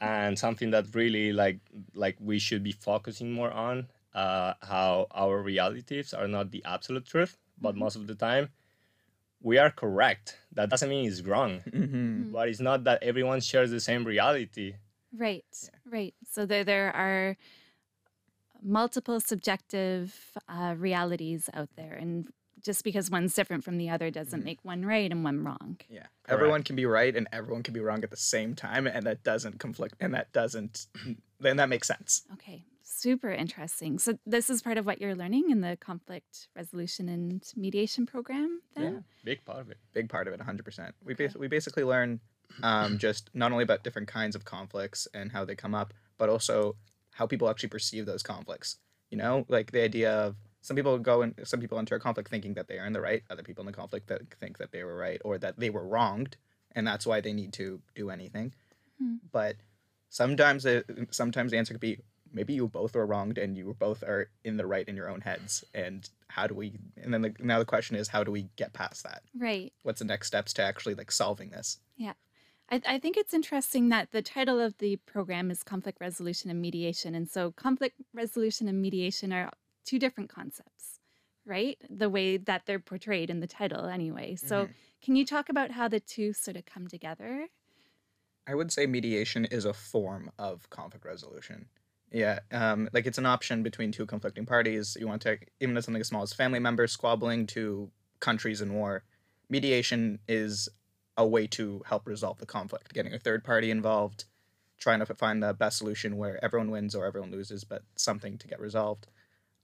and 0.00 0.38
something 0.38 0.70
that 0.70 0.86
really 0.94 1.32
like 1.32 1.60
like 1.94 2.16
we 2.20 2.38
should 2.38 2.62
be 2.62 2.72
focusing 2.72 3.32
more 3.32 3.50
on 3.52 3.86
uh, 4.14 4.54
how 4.62 5.06
our 5.12 5.40
realities 5.42 6.12
are 6.14 6.28
not 6.28 6.50
the 6.50 6.62
absolute 6.64 7.06
truth 7.06 7.36
but 7.60 7.74
Mhm. 7.74 7.78
most 7.78 7.96
of 7.96 8.06
the 8.06 8.14
time 8.14 8.48
we 9.40 9.58
are 9.58 9.70
correct 9.70 10.38
that 10.52 10.68
doesn't 10.70 10.88
mean 10.88 11.06
it's 11.08 11.22
wrong 11.22 11.60
Mm-hmm. 11.70 12.32
but 12.32 12.48
it's 12.48 12.60
not 12.60 12.84
that 12.84 13.02
everyone 13.02 13.40
shares 13.40 13.70
the 13.70 13.80
same 13.80 14.04
reality 14.04 14.74
Right, 15.12 15.44
right. 15.86 16.14
So 16.30 16.44
there 16.46 16.64
there 16.64 16.94
are 16.94 17.36
multiple 18.62 19.20
subjective 19.20 20.14
uh, 20.48 20.74
realities 20.76 21.48
out 21.54 21.68
there, 21.76 21.94
and 21.94 22.28
just 22.60 22.82
because 22.82 23.08
one's 23.10 23.34
different 23.34 23.62
from 23.62 23.78
the 23.78 23.88
other 23.88 24.10
doesn't 24.10 24.40
Mhm. 24.40 24.44
make 24.44 24.64
one 24.64 24.84
right 24.84 25.10
and 25.10 25.22
one 25.22 25.44
wrong. 25.44 25.78
Yeah. 25.88 26.00
Correct. 26.00 26.10
Everyone 26.28 26.62
can 26.64 26.74
be 26.74 26.86
right 26.86 27.14
and 27.14 27.28
everyone 27.32 27.62
can 27.62 27.72
be 27.72 27.80
wrong 27.80 28.02
at 28.02 28.10
the 28.10 28.16
same 28.16 28.54
time, 28.56 28.86
and 28.86 29.06
that 29.06 29.22
doesn't 29.22 29.60
conflict, 29.60 29.94
and 30.00 30.12
that 30.14 30.32
doesn't, 30.32 30.88
then 31.40 31.56
that 31.56 31.68
makes 31.68 31.86
sense. 31.86 32.26
Okay, 32.32 32.64
super 32.82 33.30
interesting. 33.30 34.00
So 34.00 34.18
this 34.26 34.50
is 34.50 34.60
part 34.60 34.76
of 34.76 34.84
what 34.86 35.00
you're 35.00 35.14
learning 35.14 35.50
in 35.50 35.60
the 35.60 35.76
conflict 35.76 36.48
resolution 36.56 37.08
and 37.08 37.44
mediation 37.56 38.06
program. 38.06 38.60
Then, 38.74 38.92
Yeah. 38.92 39.00
big 39.24 39.44
part 39.44 39.60
of 39.60 39.70
it 39.70 39.78
Big 39.92 40.08
part 40.08 40.26
of 40.26 40.34
it, 40.34 40.40
100%. 40.40 40.94
We, 41.04 41.14
bas- 41.14 41.36
we 41.36 41.46
basically 41.46 41.84
learn 41.84 42.20
um, 42.62 42.98
just 42.98 43.30
not 43.34 43.52
only 43.52 43.64
about 43.64 43.84
different 43.84 44.08
kinds 44.08 44.36
of 44.36 44.44
conflicts 44.44 45.06
and 45.14 45.32
how 45.32 45.44
they 45.44 45.54
come 45.54 45.74
up, 45.74 45.94
but 46.18 46.28
also 46.28 46.76
how 47.12 47.26
people 47.26 47.48
actually 47.48 47.68
perceive 47.68 48.06
those 48.06 48.22
conflicts. 48.22 48.76
You 49.10 49.18
know, 49.18 49.46
like 49.48 49.72
the 49.72 49.82
idea 49.82 50.12
of 50.12 50.36
some 50.60 50.76
people 50.76 50.98
go 50.98 51.22
and 51.22 51.34
some 51.44 51.60
people 51.60 51.78
enter 51.78 51.96
a 51.96 52.00
conflict 52.00 52.28
thinking 52.28 52.54
that 52.54 52.68
they 52.68 52.78
are 52.78 52.86
in 52.86 52.92
the 52.92 53.00
right, 53.00 53.22
other 53.30 53.42
people 53.42 53.62
in 53.62 53.66
the 53.66 53.72
conflict 53.72 54.08
that 54.08 54.22
think 54.38 54.58
that 54.58 54.70
they 54.70 54.84
were 54.84 54.96
right 54.96 55.20
or 55.24 55.38
that 55.38 55.58
they 55.58 55.70
were 55.70 55.86
wronged, 55.86 56.36
and 56.72 56.86
that's 56.86 57.06
why 57.06 57.20
they 57.20 57.32
need 57.32 57.52
to 57.54 57.80
do 57.94 58.10
anything. 58.10 58.52
Hmm. 59.00 59.16
But 59.32 59.56
sometimes, 60.10 60.66
it, 60.66 60.84
sometimes 61.10 61.52
the 61.52 61.58
answer 61.58 61.72
could 61.72 61.80
be 61.80 61.98
maybe 62.32 62.54
you 62.54 62.68
both 62.68 62.94
were 62.94 63.06
wronged 63.06 63.38
and 63.38 63.56
you 63.56 63.74
both 63.78 64.02
are 64.02 64.30
in 64.44 64.56
the 64.56 64.66
right 64.66 64.86
in 64.86 64.96
your 64.96 65.08
own 65.08 65.20
heads. 65.20 65.64
And 65.74 66.08
how 66.28 66.46
do 66.46 66.54
we? 66.54 66.78
And 67.02 67.12
then 67.12 67.22
the, 67.22 67.34
now 67.38 67.58
the 67.58 67.64
question 67.64 67.96
is, 67.96 68.08
how 68.08 68.24
do 68.24 68.30
we 68.30 68.48
get 68.56 68.72
past 68.72 69.04
that? 69.04 69.22
right. 69.38 69.72
What's 69.82 70.00
the 70.00 70.04
next 70.04 70.26
steps 70.26 70.52
to 70.54 70.62
actually 70.62 70.94
like 70.94 71.10
solving 71.10 71.50
this? 71.50 71.78
I, 72.70 72.80
I 72.86 72.98
think 72.98 73.16
it's 73.16 73.34
interesting 73.34 73.88
that 73.90 74.10
the 74.12 74.22
title 74.22 74.60
of 74.60 74.76
the 74.78 74.96
program 74.96 75.50
is 75.50 75.62
conflict 75.62 76.00
resolution 76.00 76.50
and 76.50 76.60
mediation, 76.60 77.14
and 77.14 77.28
so 77.28 77.52
conflict 77.52 77.96
resolution 78.12 78.68
and 78.68 78.80
mediation 78.80 79.32
are 79.32 79.50
two 79.84 79.98
different 79.98 80.28
concepts, 80.30 81.00
right? 81.46 81.78
The 81.88 82.10
way 82.10 82.36
that 82.36 82.66
they're 82.66 82.78
portrayed 82.78 83.30
in 83.30 83.40
the 83.40 83.46
title, 83.46 83.86
anyway. 83.86 84.36
So, 84.36 84.66
Mhm. 84.66 84.74
can 85.02 85.16
you 85.16 85.24
talk 85.24 85.48
about 85.48 85.70
how 85.70 85.88
the 85.88 86.00
two 86.00 86.32
sort 86.32 86.56
of 86.56 86.66
come 86.66 86.86
together? 86.88 87.48
I 88.46 88.54
would 88.54 88.72
say 88.72 88.86
mediation 88.86 89.44
is 89.44 89.64
a 89.64 89.72
form 89.74 90.30
of 90.38 90.68
conflict 90.70 91.04
resolution. 91.04 91.68
Yeah, 92.10 92.40
um, 92.50 92.88
like 92.94 93.06
it's 93.06 93.18
an 93.18 93.26
option 93.26 93.62
between 93.62 93.92
two 93.92 94.06
conflicting 94.06 94.46
parties. 94.46 94.96
You 94.98 95.06
want 95.06 95.20
to 95.22 95.38
even 95.60 95.76
as 95.76 95.84
something 95.84 96.00
as 96.00 96.08
small 96.08 96.22
as 96.22 96.32
family 96.32 96.58
members 96.58 96.92
squabbling 96.92 97.46
to 97.48 97.90
countries 98.20 98.62
in 98.62 98.72
war. 98.72 99.04
Mediation 99.50 100.18
is 100.26 100.68
a 101.18 101.26
way 101.26 101.48
to 101.48 101.82
help 101.86 102.06
resolve 102.06 102.38
the 102.38 102.46
conflict, 102.46 102.94
getting 102.94 103.12
a 103.12 103.18
third 103.18 103.44
party 103.44 103.70
involved, 103.72 104.24
trying 104.78 105.00
to 105.00 105.06
find 105.06 105.42
the 105.42 105.52
best 105.52 105.76
solution 105.76 106.16
where 106.16 106.42
everyone 106.42 106.70
wins 106.70 106.94
or 106.94 107.04
everyone 107.04 107.32
loses, 107.32 107.64
but 107.64 107.82
something 107.96 108.38
to 108.38 108.46
get 108.46 108.60
resolved. 108.60 109.08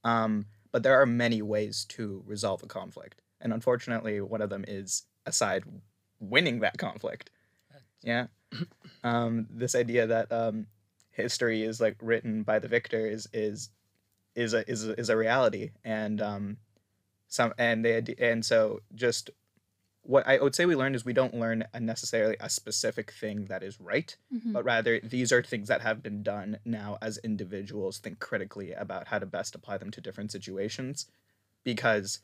Um, 0.02 0.46
but 0.72 0.82
there 0.82 1.00
are 1.00 1.06
many 1.06 1.40
ways 1.40 1.86
to 1.90 2.24
resolve 2.26 2.64
a 2.64 2.66
conflict, 2.66 3.22
and 3.40 3.52
unfortunately, 3.52 4.20
one 4.20 4.42
of 4.42 4.50
them 4.50 4.64
is 4.66 5.04
aside 5.24 5.62
winning 6.18 6.58
that 6.60 6.76
conflict. 6.76 7.30
Yeah, 8.02 8.26
um, 9.04 9.46
this 9.48 9.76
idea 9.76 10.08
that 10.08 10.32
um, 10.32 10.66
history 11.12 11.62
is 11.62 11.80
like 11.80 11.96
written 12.02 12.42
by 12.42 12.58
the 12.58 12.68
victors 12.68 13.28
is 13.32 13.70
is 14.34 14.52
is 14.52 14.52
a 14.52 14.68
is 14.68 14.88
a, 14.88 14.98
is 14.98 15.08
a 15.08 15.16
reality, 15.16 15.70
and 15.84 16.20
um, 16.20 16.56
some 17.28 17.54
and 17.56 17.84
they 17.84 18.02
and 18.18 18.44
so 18.44 18.80
just 18.96 19.30
what 20.04 20.26
I 20.26 20.38
would 20.38 20.54
say 20.54 20.66
we 20.66 20.76
learned 20.76 20.96
is 20.96 21.04
we 21.04 21.12
don't 21.12 21.34
learn 21.34 21.64
a 21.74 21.80
necessarily 21.80 22.36
a 22.40 22.48
specific 22.50 23.10
thing 23.12 23.46
that 23.46 23.62
is 23.62 23.80
right, 23.80 24.16
Mhm. 24.32 24.52
but 24.52 24.64
rather 24.64 25.00
these 25.00 25.32
are 25.32 25.42
things 25.42 25.68
that 25.68 25.80
have 25.82 26.02
been 26.02 26.22
done 26.22 26.58
now 26.64 26.98
as 27.02 27.18
individuals 27.18 27.98
think 27.98 28.20
critically 28.20 28.72
about 28.72 29.08
how 29.08 29.18
to 29.18 29.26
best 29.26 29.54
apply 29.54 29.78
them 29.78 29.90
to 29.92 30.00
different 30.00 30.30
situations 30.32 31.06
because 31.64 32.20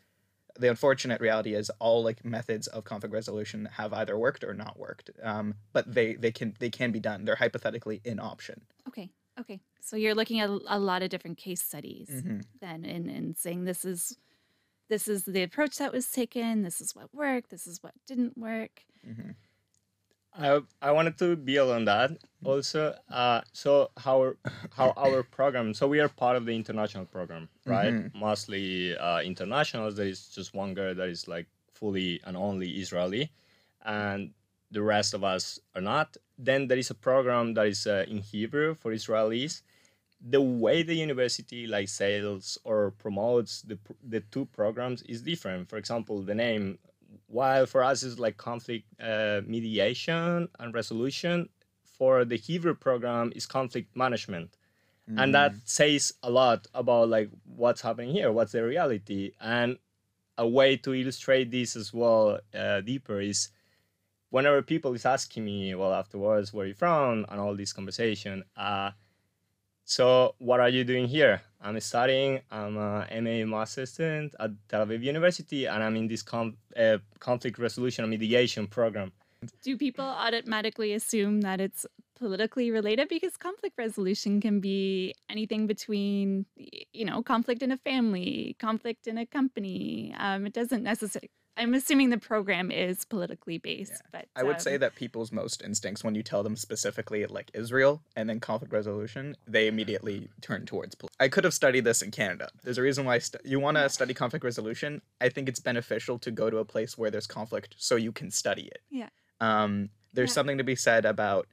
the 0.58 0.68
unfortunate 0.68 1.20
reality 1.20 1.54
is 1.54 1.70
all 1.78 2.02
like 2.04 2.24
methods 2.24 2.66
of 2.68 2.84
conflict 2.84 3.12
resolution 3.14 3.66
have 3.66 3.92
either 3.92 4.18
worked 4.18 4.44
or 4.44 4.54
not 4.54 4.78
worked 4.78 5.10
um, 5.22 5.54
but 5.72 5.92
they 5.94 6.14
they 6.14 6.32
can 6.32 6.54
they 6.60 6.70
can 6.70 6.92
be 6.92 7.00
done 7.00 7.24
they're 7.24 7.36
hypothetically 7.36 8.00
in 8.04 8.18
option 8.20 8.62
Okay, 8.88 9.10
okay. 9.38 9.60
So 9.80 9.96
you're 9.96 10.14
looking 10.14 10.40
at 10.40 10.50
a 10.50 10.78
lot 10.78 11.02
of 11.02 11.10
different 11.10 11.38
case 11.38 11.62
studies 11.62 12.10
Mhm. 12.10 12.44
then, 12.60 12.84
and, 12.84 13.08
and 13.08 13.36
saying 13.38 13.64
this 13.64 13.84
is 13.84 14.18
this 14.90 15.08
is 15.08 15.24
the 15.24 15.42
approach 15.48 15.74
that 15.78 15.92
was 15.92 16.06
taken. 16.20 16.62
This 16.68 16.80
is 16.84 16.94
what 16.96 17.08
worked. 17.14 17.48
This 17.54 17.66
is 17.66 17.76
what 17.82 17.94
didn't 18.10 18.36
work. 18.36 18.74
Mhm. 19.10 19.34
I 20.32 20.60
I 20.88 20.90
wanted 20.92 21.16
to 21.18 21.28
build 21.36 21.70
on 21.78 21.84
that 21.86 22.10
also. 22.44 22.82
Uh, 23.20 23.40
so 23.52 23.90
how 24.04 24.34
how 24.78 24.88
our 24.96 25.22
program? 25.38 25.74
So 25.74 25.88
we 25.88 25.98
are 26.04 26.08
part 26.08 26.36
of 26.36 26.44
the 26.48 26.54
international 26.62 27.06
program, 27.16 27.48
right? 27.66 27.92
Mhm. 27.94 28.14
Mostly 28.14 28.96
uh, 28.96 29.20
internationals. 29.32 29.92
There 29.96 30.06
is 30.14 30.20
just 30.36 30.54
one 30.54 30.72
girl 30.74 30.94
that 30.94 31.08
is 31.16 31.26
like 31.34 31.46
fully 31.78 32.20
and 32.26 32.36
only 32.36 32.68
Israeli, 32.84 33.24
and 33.84 34.20
the 34.70 34.82
rest 34.82 35.14
of 35.14 35.22
us 35.24 35.58
are 35.74 35.80
not. 35.92 36.16
Then 36.38 36.68
there 36.68 36.78
is 36.78 36.90
a 36.90 36.94
program 37.08 37.54
that 37.54 37.66
is 37.66 37.86
uh, 37.86 38.04
in 38.12 38.18
Hebrew 38.18 38.74
for 38.74 38.92
Israelis. 39.00 39.62
The 40.20 40.40
way 40.40 40.82
the 40.82 40.94
university 40.94 41.66
like 41.66 41.88
sales 41.88 42.58
or 42.64 42.92
promotes 42.92 43.62
the 43.62 43.78
the 44.06 44.20
two 44.20 44.44
programs 44.46 45.02
is 45.02 45.22
different. 45.22 45.68
For 45.68 45.78
example, 45.78 46.22
the 46.22 46.34
name 46.34 46.78
while 47.26 47.66
for 47.66 47.82
us 47.82 48.02
is 48.02 48.18
like 48.18 48.36
conflict 48.36 48.86
uh, 49.00 49.40
mediation 49.46 50.48
and 50.58 50.74
resolution 50.74 51.48
for 51.82 52.24
the 52.24 52.36
hebrew 52.36 52.74
program 52.74 53.32
is 53.34 53.46
conflict 53.46 53.96
management. 53.96 54.56
And 55.16 55.34
that 55.34 55.54
says 55.64 56.14
a 56.22 56.30
lot 56.30 56.68
about 56.72 57.08
like 57.08 57.30
what's 57.44 57.80
happening 57.80 58.12
here 58.12 58.30
what's 58.30 58.52
the 58.52 58.62
reality. 58.62 59.32
And 59.40 59.78
a 60.38 60.46
way 60.46 60.76
to 60.76 60.94
illustrate 60.94 61.50
this 61.50 61.74
as 61.76 61.92
well 61.92 62.38
uh, 62.54 62.80
deeper 62.80 63.20
is 63.20 63.48
whenever 64.30 64.62
people 64.62 64.94
is 64.94 65.04
asking 65.04 65.44
me 65.44 65.74
well 65.74 65.92
afterwards 65.92 66.52
where 66.52 66.66
you 66.66 66.74
from? 66.74 67.26
and 67.28 67.40
all 67.40 67.56
this 67.56 67.72
conversation 67.72 68.44
uh, 68.56 68.92
so 69.90 70.36
what 70.38 70.60
are 70.60 70.68
you 70.68 70.84
doing 70.84 71.08
here 71.08 71.42
i'm 71.60 71.78
studying 71.80 72.40
i'm 72.52 72.76
a 72.76 73.44
ma 73.44 73.64
student 73.64 74.34
at 74.38 74.50
tel 74.68 74.86
aviv 74.86 75.02
university 75.02 75.66
and 75.66 75.82
i'm 75.82 75.96
in 75.96 76.06
this 76.06 76.24
uh, 76.32 76.98
conflict 77.18 77.58
resolution 77.58 78.04
and 78.04 78.10
mediation 78.10 78.66
program 78.68 79.10
Do 79.62 79.76
people 79.78 80.04
automatically 80.04 80.92
assume 80.92 81.40
that 81.40 81.60
it's 81.60 81.86
politically 82.18 82.70
related? 82.70 83.08
Because 83.08 83.36
conflict 83.38 83.78
resolution 83.78 84.40
can 84.40 84.60
be 84.60 85.14
anything 85.30 85.66
between, 85.66 86.44
you 86.92 87.06
know, 87.06 87.22
conflict 87.22 87.62
in 87.62 87.72
a 87.72 87.78
family, 87.78 88.56
conflict 88.58 89.06
in 89.06 89.16
a 89.16 89.24
company. 89.24 90.14
Um, 90.18 90.44
it 90.46 90.52
doesn't 90.52 90.82
necessarily. 90.82 91.30
I'm 91.60 91.74
assuming 91.74 92.08
the 92.08 92.18
program 92.18 92.70
is 92.70 93.04
politically 93.04 93.58
based, 93.58 93.92
Yeah. 93.92 94.08
but 94.12 94.26
I 94.34 94.42
would 94.42 94.60
say 94.62 94.74
um, 94.74 94.80
that 94.80 94.94
people's 94.94 95.30
most 95.30 95.62
instincts, 95.62 96.02
when 96.02 96.14
you 96.14 96.22
tell 96.22 96.42
them 96.42 96.56
specifically 96.56 97.26
like 97.26 97.50
Israel 97.52 98.02
and 98.16 98.28
then 98.30 98.40
conflict 98.40 98.72
resolution, 98.72 99.36
they 99.46 99.68
immediately 99.68 100.30
turn 100.40 100.64
towards. 100.64 100.94
Pol- 100.94 101.10
I 101.20 101.28
could 101.28 101.44
have 101.44 101.52
studied 101.52 101.84
this 101.84 102.00
in 102.00 102.10
Canada. 102.10 102.48
There's 102.64 102.78
a 102.78 102.82
reason 102.82 103.04
why 103.04 103.18
st- 103.18 103.44
you 103.44 103.60
want 103.60 103.76
to 103.76 103.88
study 103.90 104.14
conflict 104.14 104.42
resolution. 104.44 105.02
I 105.20 105.28
think 105.28 105.48
it's 105.50 105.60
beneficial 105.60 106.18
to 106.20 106.30
go 106.30 106.48
to 106.48 106.56
a 106.58 106.64
place 106.64 106.96
where 106.96 107.10
there's 107.10 107.26
conflict 107.26 107.74
so 107.76 107.96
you 107.96 108.10
can 108.10 108.30
study 108.30 108.62
it. 108.62 108.80
Yeah. 108.90 109.10
Um, 109.40 109.90
there's 110.14 110.30
Yeah. 110.30 110.34
something 110.34 110.58
to 110.58 110.64
be 110.64 110.76
said 110.76 111.04
about 111.04 111.46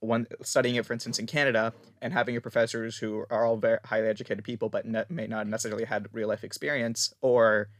one 0.00 0.26
studying 0.42 0.74
it, 0.74 0.84
for 0.84 0.92
instance, 0.92 1.18
in 1.18 1.26
Canada, 1.26 1.72
and 2.02 2.12
having 2.12 2.34
your 2.34 2.42
professors 2.42 2.98
who 2.98 3.24
are 3.30 3.46
all 3.46 3.56
very 3.56 3.78
highly 3.86 4.08
educated 4.08 4.44
people, 4.44 4.68
but 4.68 4.84
ne- 4.84 5.04
may 5.08 5.26
not 5.26 5.46
necessarily 5.46 5.84
had 5.86 6.08
real 6.12 6.28
life 6.28 6.44
experience 6.44 7.14
or 7.22 7.70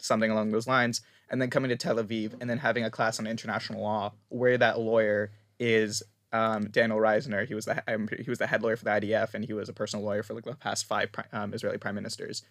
something 0.00 0.30
along 0.30 0.50
those 0.52 0.66
lines, 0.66 1.02
and 1.30 1.40
then 1.40 1.50
coming 1.50 1.68
to 1.70 1.76
Tel 1.76 1.96
Aviv 1.96 2.34
and 2.40 2.48
then 2.48 2.58
having 2.58 2.84
a 2.84 2.90
class 2.90 3.18
on 3.18 3.26
international 3.26 3.82
law 3.82 4.12
where 4.28 4.58
that 4.58 4.78
lawyer 4.78 5.32
is 5.58 6.02
um, 6.32 6.68
Daniel 6.70 6.98
Reisner. 6.98 7.46
He 7.46 7.54
was 7.54 7.64
the 7.64 7.82
um, 7.92 8.08
he 8.18 8.28
was 8.28 8.38
the 8.38 8.46
head 8.46 8.62
lawyer 8.62 8.76
for 8.76 8.84
the 8.84 8.90
IDF, 8.90 9.34
and 9.34 9.44
he 9.44 9.52
was 9.52 9.68
a 9.68 9.72
personal 9.72 10.04
lawyer 10.04 10.22
for 10.22 10.34
like 10.34 10.44
the 10.44 10.54
past 10.54 10.86
five 10.86 11.10
um, 11.32 11.54
Israeli 11.54 11.78
prime 11.78 11.94
ministers. 11.94 12.42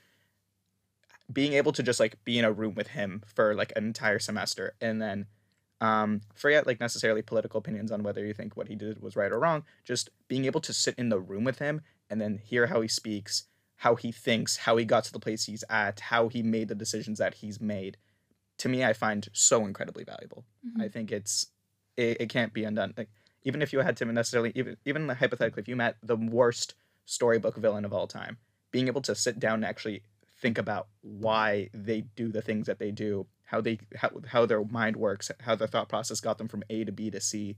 Being 1.31 1.53
able 1.53 1.71
to 1.73 1.83
just 1.83 1.99
like 1.99 2.23
be 2.23 2.37
in 2.37 2.45
a 2.45 2.51
room 2.51 2.75
with 2.75 2.87
him 2.87 3.23
for 3.33 3.55
like 3.55 3.73
an 3.75 3.85
entire 3.85 4.19
semester, 4.19 4.73
and 4.81 5.01
then 5.01 5.27
um, 5.81 6.21
forget 6.33 6.67
like 6.67 6.79
necessarily 6.79 7.21
political 7.21 7.57
opinions 7.57 7.91
on 7.91 8.03
whether 8.03 8.25
you 8.25 8.33
think 8.33 8.55
what 8.55 8.67
he 8.67 8.75
did 8.75 9.01
was 9.01 9.15
right 9.15 9.31
or 9.31 9.39
wrong. 9.39 9.63
Just 9.83 10.09
being 10.27 10.45
able 10.45 10.61
to 10.61 10.73
sit 10.73 10.95
in 10.97 11.09
the 11.09 11.19
room 11.19 11.43
with 11.43 11.59
him 11.59 11.81
and 12.09 12.21
then 12.21 12.39
hear 12.43 12.67
how 12.67 12.81
he 12.81 12.87
speaks, 12.87 13.45
how 13.77 13.95
he 13.95 14.11
thinks, 14.11 14.57
how 14.57 14.77
he 14.77 14.85
got 14.85 15.03
to 15.05 15.13
the 15.13 15.19
place 15.19 15.45
he's 15.45 15.63
at, 15.69 15.99
how 15.99 16.29
he 16.29 16.41
made 16.41 16.67
the 16.67 16.75
decisions 16.75 17.19
that 17.19 17.35
he's 17.35 17.59
made. 17.59 17.97
To 18.59 18.69
me, 18.69 18.83
I 18.83 18.93
find 18.93 19.27
so 19.33 19.65
incredibly 19.65 20.03
valuable. 20.03 20.45
mhm. 20.63 20.81
I 20.81 20.87
think 20.87 21.11
it's 21.11 21.47
it, 21.97 22.21
it 22.21 22.29
can't 22.29 22.53
be 22.53 22.63
undone. 22.63 22.93
Like 22.97 23.09
even 23.43 23.61
if 23.61 23.73
you 23.73 23.79
had 23.79 23.97
to 23.97 24.05
necessarily 24.05 24.51
even 24.55 24.77
even 24.85 25.09
hypothetically, 25.09 25.61
if 25.61 25.67
you 25.67 25.75
met 25.75 25.97
the 26.03 26.15
worst 26.17 26.75
storybook 27.05 27.57
villain 27.57 27.85
of 27.85 27.93
all 27.93 28.07
time, 28.07 28.37
being 28.71 28.87
able 28.87 29.01
to 29.03 29.15
sit 29.15 29.39
down 29.39 29.55
and 29.55 29.65
actually 29.65 30.03
think 30.41 30.57
about 30.57 30.87
why 31.01 31.69
they 31.73 32.01
do 32.01 32.31
the 32.31 32.41
things 32.41 32.67
that 32.67 32.79
they 32.79 32.91
do, 32.91 33.27
how 33.43 33.61
they 33.61 33.79
how, 33.95 34.11
how 34.27 34.45
their 34.45 34.63
mind 34.65 34.95
works, 34.97 35.31
how 35.41 35.55
their 35.55 35.67
thought 35.67 35.89
process 35.89 36.19
got 36.21 36.37
them 36.37 36.47
from 36.47 36.63
A 36.69 36.83
to 36.85 36.91
B 36.91 37.09
to 37.11 37.21
C, 37.21 37.57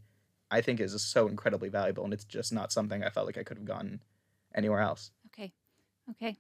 I 0.52 0.62
think 0.62 0.80
is 0.80 1.00
so 1.04 1.28
incredibly 1.28 1.70
valuable 1.70 2.04
and 2.04 2.14
it's 2.14 2.26
just 2.26 2.52
not 2.54 2.72
something 2.72 3.04
I 3.04 3.10
felt 3.10 3.26
like 3.26 3.38
I 3.38 3.44
could 3.44 3.58
have 3.58 3.66
gotten 3.66 4.02
anywhere 4.56 4.80
else. 4.82 5.12
Okay. 5.28 5.54
Okay. 6.10 6.38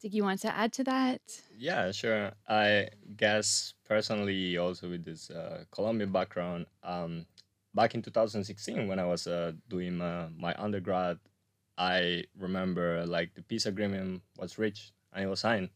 Did 0.00 0.12
you 0.12 0.22
want 0.22 0.40
to 0.42 0.54
add 0.54 0.72
to 0.74 0.84
that? 0.84 1.20
Yeah, 1.56 1.90
sure. 1.92 2.32
I 2.48 2.88
guess 3.16 3.74
personally, 3.88 4.56
also 4.58 4.90
with 4.90 5.04
this 5.04 5.30
uh, 5.30 5.64
Colombian 5.70 6.12
background, 6.12 6.66
um, 6.82 7.26
back 7.74 7.94
in 7.94 8.02
2016 8.02 8.86
when 8.86 8.98
I 8.98 9.06
was 9.06 9.26
uh, 9.26 9.52
doing 9.68 9.96
my, 9.96 10.26
my 10.36 10.54
undergrad, 10.58 11.18
I 11.78 12.24
remember 12.38 13.04
like 13.06 13.34
the 13.34 13.42
peace 13.42 13.66
agreement 13.66 14.22
was 14.38 14.58
reached 14.58 14.92
and 15.12 15.24
it 15.24 15.28
was 15.28 15.40
signed 15.40 15.70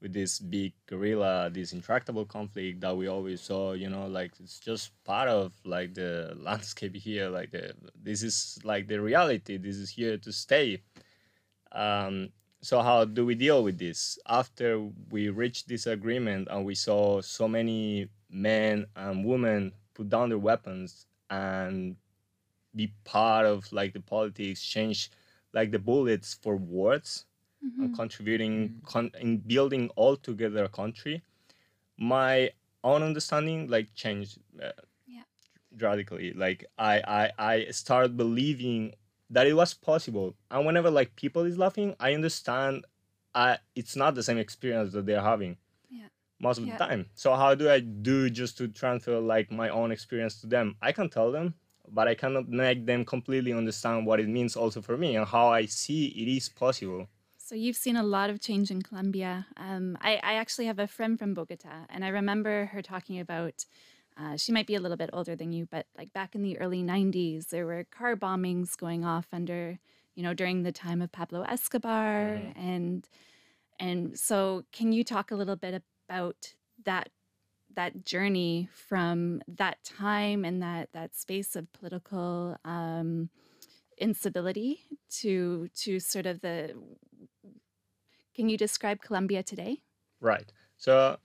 with 0.00 0.12
this 0.12 0.38
big 0.38 0.72
guerrilla, 0.86 1.50
this 1.50 1.72
intractable 1.72 2.24
conflict 2.24 2.80
that 2.80 2.96
we 2.96 3.06
always 3.06 3.40
saw, 3.40 3.72
you 3.72 3.88
know, 3.88 4.06
like 4.06 4.32
it's 4.40 4.58
just 4.58 4.92
part 5.04 5.28
of 5.28 5.52
like 5.64 5.94
the 5.94 6.34
landscape 6.38 6.96
here. 6.96 7.28
Like 7.28 7.50
the 7.50 7.74
this 8.02 8.22
is 8.22 8.58
like 8.64 8.88
the 8.88 9.00
reality. 9.00 9.58
This 9.58 9.76
is 9.76 9.90
here 9.90 10.16
to 10.18 10.32
stay. 10.32 10.82
Um, 11.72 12.30
so 12.62 12.82
how 12.82 13.04
do 13.04 13.24
we 13.24 13.34
deal 13.34 13.62
with 13.62 13.78
this 13.78 14.18
after 14.28 14.86
we 15.10 15.28
reached 15.28 15.68
this 15.68 15.86
agreement 15.86 16.48
and 16.50 16.64
we 16.64 16.74
saw 16.74 17.20
so 17.20 17.48
many 17.48 18.08
men 18.30 18.86
and 18.96 19.24
women 19.24 19.72
put 19.94 20.08
down 20.08 20.28
their 20.28 20.38
weapons 20.38 21.06
and 21.30 21.96
be 22.74 22.92
part 23.04 23.46
of 23.46 23.70
like 23.72 23.92
the 23.92 24.00
politics 24.00 24.62
change 24.62 25.10
like 25.52 25.70
the 25.70 25.78
bullets 25.78 26.34
for 26.42 26.56
words 26.56 27.24
mm-hmm. 27.64 27.84
and 27.84 27.96
contributing 27.96 28.80
con- 28.84 29.10
in 29.20 29.38
building 29.38 29.90
all 29.96 30.16
together 30.16 30.64
a 30.64 30.68
country 30.68 31.22
my 31.98 32.50
own 32.84 33.02
understanding 33.02 33.68
like 33.68 33.92
changed 33.94 34.38
uh, 34.62 34.70
yeah. 35.06 35.22
radically 35.78 36.32
like 36.34 36.64
I, 36.78 37.00
I 37.00 37.30
i 37.38 37.70
started 37.70 38.16
believing 38.16 38.94
that 39.30 39.46
it 39.46 39.54
was 39.54 39.72
possible 39.72 40.34
and 40.50 40.66
whenever 40.66 40.90
like 40.90 41.14
people 41.16 41.44
is 41.44 41.56
laughing 41.56 41.94
i 42.00 42.12
understand 42.14 42.84
uh, 43.32 43.56
it's 43.76 43.94
not 43.94 44.16
the 44.16 44.22
same 44.22 44.38
experience 44.38 44.92
that 44.92 45.06
they're 45.06 45.22
having 45.22 45.56
yeah. 45.88 46.08
most 46.40 46.58
of 46.58 46.66
yeah. 46.66 46.76
the 46.76 46.84
time 46.84 47.06
so 47.14 47.34
how 47.34 47.54
do 47.54 47.70
i 47.70 47.78
do 47.78 48.28
just 48.28 48.58
to 48.58 48.66
transfer 48.68 49.18
like 49.20 49.50
my 49.52 49.68
own 49.68 49.92
experience 49.92 50.40
to 50.40 50.46
them 50.46 50.76
i 50.82 50.90
can 50.90 51.08
tell 51.08 51.30
them 51.30 51.54
but 51.88 52.08
i 52.08 52.14
cannot 52.14 52.48
make 52.48 52.84
them 52.86 53.04
completely 53.04 53.52
understand 53.52 54.04
what 54.04 54.18
it 54.18 54.28
means 54.28 54.56
also 54.56 54.80
for 54.82 54.96
me 54.96 55.16
and 55.16 55.26
how 55.26 55.48
i 55.48 55.64
see 55.64 56.06
it 56.06 56.28
is 56.28 56.48
possible 56.48 57.06
so 57.36 57.56
you've 57.56 57.76
seen 57.76 57.96
a 57.96 58.04
lot 58.04 58.30
of 58.30 58.40
change 58.40 58.70
in 58.70 58.80
Colombia. 58.80 59.44
Um, 59.56 59.98
I, 60.00 60.20
I, 60.22 60.34
actually 60.34 60.66
have 60.66 60.78
a 60.78 60.86
friend 60.86 61.18
from 61.18 61.34
Bogota, 61.34 61.84
and 61.88 62.04
I 62.04 62.08
remember 62.08 62.66
her 62.66 62.80
talking 62.80 63.18
about. 63.18 63.64
Uh, 64.20 64.36
she 64.36 64.52
might 64.52 64.66
be 64.66 64.74
a 64.74 64.80
little 64.80 64.96
bit 64.96 65.10
older 65.12 65.34
than 65.34 65.52
you, 65.52 65.66
but 65.70 65.86
like 65.96 66.12
back 66.12 66.34
in 66.34 66.42
the 66.42 66.58
early 66.58 66.82
'90s, 66.82 67.48
there 67.48 67.64
were 67.64 67.84
car 67.84 68.16
bombings 68.16 68.76
going 68.76 69.04
off 69.04 69.26
under, 69.32 69.78
you 70.14 70.22
know, 70.22 70.34
during 70.34 70.62
the 70.62 70.72
time 70.72 71.00
of 71.00 71.10
Pablo 71.10 71.42
Escobar, 71.42 72.38
mm-hmm. 72.38 72.60
and 72.60 73.08
and 73.78 74.18
so 74.18 74.64
can 74.72 74.92
you 74.92 75.04
talk 75.04 75.30
a 75.30 75.36
little 75.36 75.56
bit 75.56 75.82
about 76.08 76.54
that 76.84 77.08
that 77.74 78.04
journey 78.04 78.68
from 78.72 79.40
that 79.48 79.82
time 79.84 80.44
and 80.44 80.62
that 80.62 80.92
that 80.92 81.14
space 81.14 81.56
of 81.56 81.72
political 81.72 82.56
um, 82.64 83.30
instability 83.98 84.80
to 85.08 85.68
to 85.76 85.98
sort 85.98 86.26
of 86.26 86.40
the 86.40 86.74
can 88.34 88.48
you 88.48 88.56
describe 88.56 89.00
Colombia 89.00 89.42
today? 89.42 89.82
Right. 90.20 90.52
So 90.76 91.18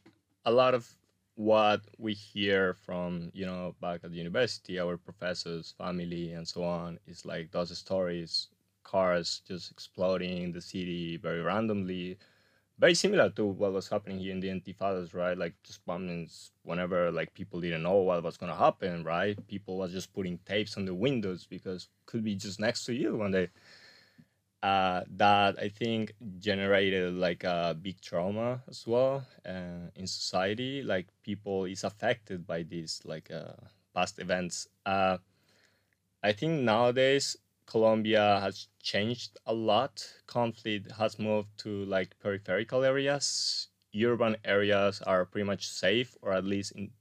a 0.46 0.52
lot 0.52 0.74
of 0.74 0.96
what 1.36 1.82
we 1.98 2.14
hear 2.14 2.74
from 2.74 3.30
you 3.34 3.46
know 3.46 3.76
back 3.82 4.02
at 4.04 4.12
the 4.12 4.18
university, 4.18 4.80
our 4.80 4.98
professors, 4.98 5.74
family, 5.78 6.34
and 6.34 6.48
so 6.48 6.64
on, 6.64 7.00
is 7.08 7.26
like 7.26 7.52
those 7.52 7.78
stories, 7.78 8.48
cars 8.84 9.42
just 9.48 9.72
exploding 9.72 10.44
in 10.44 10.52
the 10.52 10.62
city 10.62 11.18
very 11.18 11.42
randomly, 11.42 12.18
very 12.80 12.96
similar 12.96 13.30
to 13.32 13.46
what 13.46 13.74
was 13.74 13.88
happening 13.90 14.20
here 14.20 14.32
in 14.34 14.40
the 14.42 14.50
Intifadas, 14.50 15.14
right? 15.14 15.38
Like 15.38 15.56
just 15.64 15.86
bombings 15.86 16.52
whenever 16.64 17.12
like 17.12 17.34
people 17.34 17.62
didn't 17.62 17.84
know 17.84 17.98
what 17.98 18.24
was 18.24 18.38
gonna 18.38 18.56
happen, 18.56 19.04
right? 19.04 19.38
People 19.48 19.78
was 19.78 19.92
just 19.92 20.14
putting 20.14 20.40
tapes 20.46 20.78
on 20.78 20.86
the 20.86 20.94
windows 20.96 21.48
because 21.50 21.90
could 22.06 22.24
be 22.24 22.36
just 22.36 22.60
next 22.60 22.86
to 22.86 22.94
you 22.94 23.16
when 23.18 23.32
they 23.32 23.50
uh, 24.66 25.04
that 25.18 25.60
I 25.60 25.70
think 25.70 26.14
generated 26.40 27.14
like 27.14 27.44
a 27.44 27.78
big 27.80 28.02
trauma 28.02 28.64
as 28.68 28.88
well 28.88 29.26
uh, 29.46 29.92
in 29.96 30.08
society. 30.08 30.82
Like 30.82 31.08
people 31.24 31.66
is 31.66 31.84
affected 31.84 32.48
by 32.48 32.64
these 32.64 33.02
like 33.06 33.30
uh, 33.32 33.54
past 33.94 34.20
events. 34.20 34.68
Uh, 34.86 35.20
I 36.24 36.32
think 36.34 36.62
nowadays 36.62 37.38
Colombia 37.66 38.40
has 38.42 38.68
changed 38.82 39.38
a 39.46 39.54
lot. 39.54 40.04
Conflict 40.28 40.92
has 40.94 41.18
moved 41.20 41.58
to 41.60 41.86
like 41.86 42.18
peripheral 42.20 42.84
areas. 42.84 43.70
Urban 43.96 44.36
areas 44.44 45.02
are 45.04 45.26
pretty 45.26 45.46
much 45.46 45.68
safe, 45.68 46.18
or 46.22 46.34
at 46.34 46.44
least 46.44 46.74
in 46.74 46.92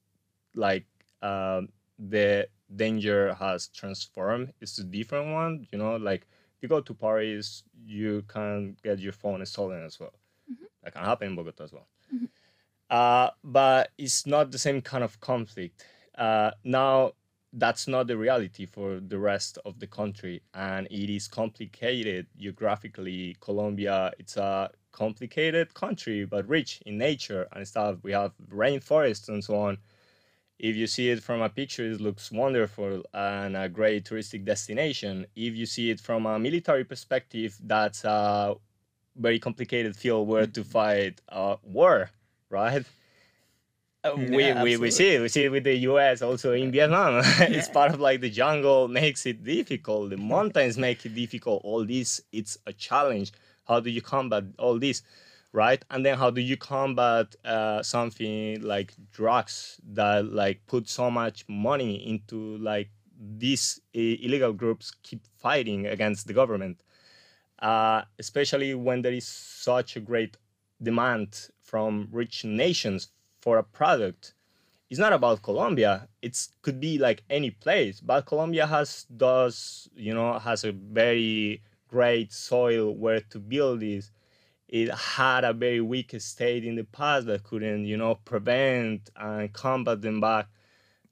like 0.54 0.86
um, 1.22 1.70
the 1.98 2.48
danger 2.74 3.34
has 3.34 3.68
transformed. 3.68 4.52
It's 4.60 4.78
a 4.78 4.84
different 4.84 5.32
one, 5.32 5.66
you 5.72 5.78
know, 5.78 5.96
like 5.96 6.26
you 6.64 6.68
go 6.68 6.80
to 6.80 6.94
Paris, 6.94 7.62
you 7.86 8.24
can 8.26 8.74
get 8.82 8.98
your 8.98 9.12
phone 9.12 9.44
stolen 9.44 9.84
as 9.84 10.00
well. 10.00 10.14
Mm-hmm. 10.50 10.64
That 10.82 10.94
can 10.94 11.04
happen 11.04 11.28
in 11.28 11.36
Bogota 11.36 11.64
as 11.64 11.72
well. 11.72 11.86
Mm-hmm. 12.12 12.24
Uh, 12.88 13.28
but 13.44 13.90
it's 13.98 14.26
not 14.26 14.50
the 14.50 14.58
same 14.58 14.80
kind 14.80 15.04
of 15.04 15.20
conflict. 15.20 15.84
Uh, 16.16 16.52
now, 16.64 17.12
that's 17.52 17.86
not 17.86 18.06
the 18.06 18.16
reality 18.16 18.64
for 18.64 18.98
the 18.98 19.18
rest 19.18 19.58
of 19.66 19.78
the 19.78 19.86
country, 19.86 20.42
and 20.54 20.88
it 20.90 21.10
is 21.10 21.28
complicated 21.28 22.26
geographically. 22.38 23.36
Colombia, 23.40 24.10
it's 24.18 24.36
a 24.38 24.70
complicated 24.90 25.72
country, 25.74 26.24
but 26.24 26.48
rich 26.48 26.82
in 26.86 26.96
nature 26.96 27.46
and 27.52 27.68
stuff. 27.68 27.98
We 28.02 28.12
have 28.12 28.32
rainforests 28.50 29.28
and 29.28 29.44
so 29.44 29.56
on 29.56 29.78
if 30.58 30.76
you 30.76 30.86
see 30.86 31.10
it 31.10 31.22
from 31.22 31.42
a 31.42 31.48
picture, 31.48 31.84
it 31.84 32.00
looks 32.00 32.30
wonderful 32.30 33.02
and 33.12 33.56
a 33.56 33.68
great 33.68 34.04
touristic 34.04 34.44
destination. 34.44 35.26
If 35.34 35.54
you 35.54 35.66
see 35.66 35.90
it 35.90 36.00
from 36.00 36.26
a 36.26 36.38
military 36.38 36.84
perspective, 36.84 37.56
that's 37.62 38.04
a 38.04 38.54
very 39.16 39.38
complicated 39.38 39.96
field 39.96 40.28
where 40.28 40.46
to 40.46 40.64
fight 40.64 41.20
a 41.28 41.56
war, 41.62 42.10
right? 42.50 42.84
Uh, 44.04 44.14
we, 44.16 44.52
we, 44.52 44.76
we 44.76 44.90
see 44.90 45.14
it. 45.14 45.20
We 45.20 45.28
see 45.28 45.44
it 45.44 45.48
with 45.48 45.64
the 45.64 45.74
U.S. 45.88 46.20
also 46.20 46.52
in 46.52 46.70
Vietnam. 46.70 47.22
it's 47.40 47.70
part 47.70 47.94
of 47.94 48.00
like 48.00 48.20
the 48.20 48.28
jungle 48.28 48.86
makes 48.86 49.24
it 49.24 49.42
difficult. 49.42 50.10
The 50.10 50.18
mountains 50.18 50.76
make 50.76 51.06
it 51.06 51.14
difficult. 51.14 51.62
All 51.64 51.84
this, 51.86 52.20
it's 52.30 52.58
a 52.66 52.72
challenge. 52.72 53.32
How 53.66 53.80
do 53.80 53.88
you 53.88 54.02
combat 54.02 54.44
all 54.58 54.78
this? 54.78 55.02
Right? 55.54 55.84
And 55.88 56.04
then 56.04 56.18
how 56.18 56.30
do 56.30 56.40
you 56.40 56.56
combat 56.56 57.36
uh, 57.44 57.80
something 57.82 58.60
like 58.60 58.92
drugs 59.12 59.80
that 59.92 60.32
like 60.32 60.66
put 60.66 60.88
so 60.88 61.10
much 61.12 61.44
money 61.48 61.94
into 62.08 62.58
like 62.58 62.90
these 63.38 63.80
illegal 63.94 64.52
groups 64.52 64.92
keep 65.04 65.24
fighting 65.38 65.86
against 65.86 66.26
the 66.26 66.32
government? 66.32 66.82
Uh, 67.60 68.02
especially 68.18 68.74
when 68.74 69.02
there 69.02 69.12
is 69.12 69.26
such 69.26 69.94
a 69.94 70.00
great 70.00 70.36
demand 70.82 71.48
from 71.62 72.08
rich 72.10 72.44
nations 72.44 73.08
for 73.40 73.56
a 73.56 73.62
product. 73.62 74.34
It's 74.90 74.98
not 74.98 75.12
about 75.12 75.42
colombia. 75.42 76.08
It 76.20 76.36
could 76.62 76.80
be 76.80 76.98
like 76.98 77.22
any 77.30 77.52
place 77.52 78.00
but 78.00 78.26
colombia 78.26 78.66
has 78.66 79.06
does 79.16 79.88
you 79.94 80.12
know 80.12 80.40
has 80.40 80.64
a 80.64 80.72
very 80.72 81.62
great 81.86 82.32
soil 82.32 82.92
where 82.92 83.20
to 83.20 83.38
build 83.38 83.80
this 83.80 84.10
it 84.74 84.92
had 84.92 85.44
a 85.44 85.52
very 85.52 85.80
weak 85.80 86.12
state 86.18 86.64
in 86.64 86.74
the 86.74 86.82
past 86.82 87.28
that 87.28 87.44
couldn't, 87.44 87.84
you 87.84 87.96
know, 87.96 88.16
prevent 88.16 89.08
and 89.14 89.52
combat 89.52 90.02
them 90.02 90.20
back. 90.20 90.48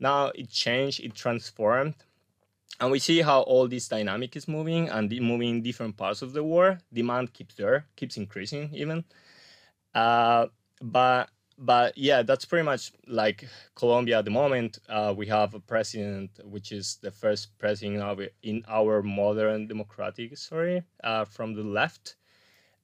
Now 0.01 0.33
it 0.35 0.51
changed, 0.51 0.99
it 0.99 1.15
transformed, 1.15 1.95
and 2.81 2.91
we 2.91 2.99
see 2.99 3.23
how 3.23 3.43
all 3.43 3.69
this 3.69 3.87
dynamic 3.87 4.35
is 4.35 4.49
moving 4.49 4.89
and 4.89 5.09
moving 5.21 5.51
in 5.51 5.63
different 5.63 5.97
parts 5.97 6.23
of 6.23 6.33
the 6.33 6.43
world. 6.43 6.79
Demand 6.93 7.33
keeps 7.33 7.55
there, 7.55 7.87
keeps 7.95 8.17
increasing 8.17 8.69
even. 8.75 9.05
Uh, 9.95 10.47
but 10.81 11.29
but 11.57 11.97
yeah, 11.97 12.23
that's 12.23 12.45
pretty 12.45 12.65
much 12.65 12.91
like 13.07 13.47
Colombia 13.77 14.19
at 14.19 14.25
the 14.25 14.33
moment. 14.33 14.81
Uh, 14.89 15.15
we 15.17 15.29
have 15.29 15.55
a 15.55 15.61
president, 15.61 16.31
which 16.43 16.73
is 16.73 16.97
the 17.01 17.13
first 17.13 17.57
president 17.61 18.29
in 18.43 18.65
our 18.67 19.05
modern 19.05 19.69
democratic 19.69 20.37
story 20.37 20.83
uh, 21.05 21.25
from 21.25 21.55
the 21.55 21.63
left 21.63 22.17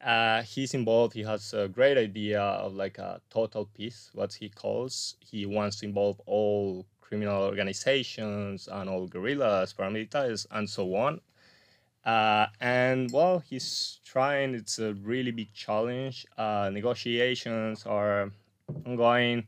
uh, 0.01 0.43
he's 0.43 0.75
involved. 0.75 1.15
He 1.15 1.23
has 1.23 1.53
a 1.55 1.69
great 1.69 1.99
idea 1.99 2.41
of 2.41 2.75
like 2.75 2.99
a 2.99 3.21
total 3.31 3.67
peace, 3.77 4.11
what 4.15 4.33
he 4.33 4.49
calls. 4.49 5.17
He 5.21 5.47
wants 5.47 5.81
to 5.81 5.87
involve 5.87 6.21
all 6.27 6.87
criminal 7.01 7.43
organizations 7.43 8.69
and 8.71 8.89
all 8.89 9.07
guerrillas, 9.07 9.73
paramilitaries, 9.73 10.47
and 10.51 10.69
so 10.69 10.95
on. 10.95 11.21
Uh, 12.05 12.47
and 12.61 13.11
well, 13.13 13.41
he's 13.41 14.01
trying. 14.05 14.55
It's 14.55 14.79
a 14.79 14.95
really 14.95 15.31
big 15.31 15.53
challenge. 15.53 16.27
Uh, 16.37 16.71
negotiations 16.73 17.85
are 17.87 18.31
ongoing. 18.87 19.47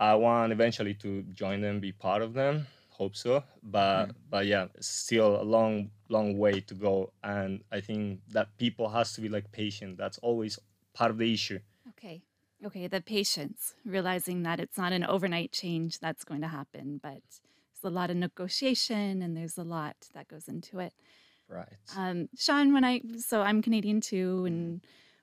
I 0.00 0.14
want 0.14 0.52
eventually 0.52 0.94
to 0.94 1.22
join 1.34 1.60
them, 1.60 1.80
be 1.80 1.92
part 1.92 2.22
of 2.22 2.32
them. 2.32 2.66
Hope 2.98 3.14
so, 3.14 3.44
but 3.62 4.06
Mm. 4.08 4.14
but 4.28 4.46
yeah, 4.46 4.66
still 4.80 5.40
a 5.40 5.44
long 5.44 5.90
long 6.08 6.36
way 6.36 6.60
to 6.60 6.74
go. 6.74 7.12
And 7.22 7.62
I 7.70 7.80
think 7.80 8.20
that 8.30 8.56
people 8.58 8.88
has 8.88 9.12
to 9.14 9.20
be 9.20 9.28
like 9.28 9.52
patient. 9.52 9.96
That's 9.96 10.18
always 10.18 10.58
part 10.94 11.10
of 11.12 11.18
the 11.18 11.32
issue. 11.32 11.60
Okay. 11.90 12.22
Okay. 12.66 12.88
The 12.88 13.00
patience, 13.00 13.74
realizing 13.84 14.42
that 14.42 14.58
it's 14.58 14.76
not 14.76 14.92
an 14.92 15.04
overnight 15.04 15.52
change 15.52 16.00
that's 16.00 16.24
going 16.24 16.40
to 16.40 16.48
happen, 16.48 16.98
but 17.00 17.22
there's 17.30 17.84
a 17.84 17.90
lot 17.90 18.10
of 18.10 18.16
negotiation 18.16 19.22
and 19.22 19.36
there's 19.36 19.56
a 19.58 19.62
lot 19.62 19.96
that 20.14 20.26
goes 20.26 20.48
into 20.48 20.80
it. 20.80 20.92
Right. 21.48 21.68
Um, 21.96 22.28
Sean, 22.36 22.72
when 22.72 22.84
I 22.84 23.00
so 23.18 23.42
I'm 23.42 23.62
Canadian 23.62 24.00
too, 24.00 24.44
and 24.44 24.80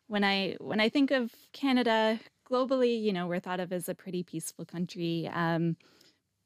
when 0.07 0.23
I 0.23 0.55
when 0.61 0.79
I 0.79 0.87
think 0.87 1.11
of 1.11 1.33
Canada 1.51 2.19
globally, 2.49 3.01
you 3.01 3.11
know, 3.11 3.27
we're 3.27 3.41
thought 3.41 3.59
of 3.59 3.73
as 3.73 3.89
a 3.89 3.95
pretty 3.95 4.23
peaceful 4.23 4.65
country. 4.65 5.29
Um, 5.33 5.75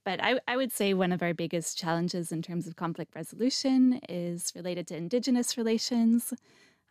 but 0.10 0.24
I, 0.24 0.40
I 0.48 0.58
would 0.58 0.72
say 0.72 0.96
one 0.96 1.12
of 1.12 1.22
our 1.22 1.36
biggest 1.36 1.78
challenges 1.78 2.32
in 2.32 2.42
terms 2.42 2.66
of 2.66 2.76
conflict 2.76 3.14
resolution 3.14 4.02
is 4.10 4.52
related 4.56 4.88
to 4.88 4.96
Indigenous 4.96 5.56
relations. 5.56 6.34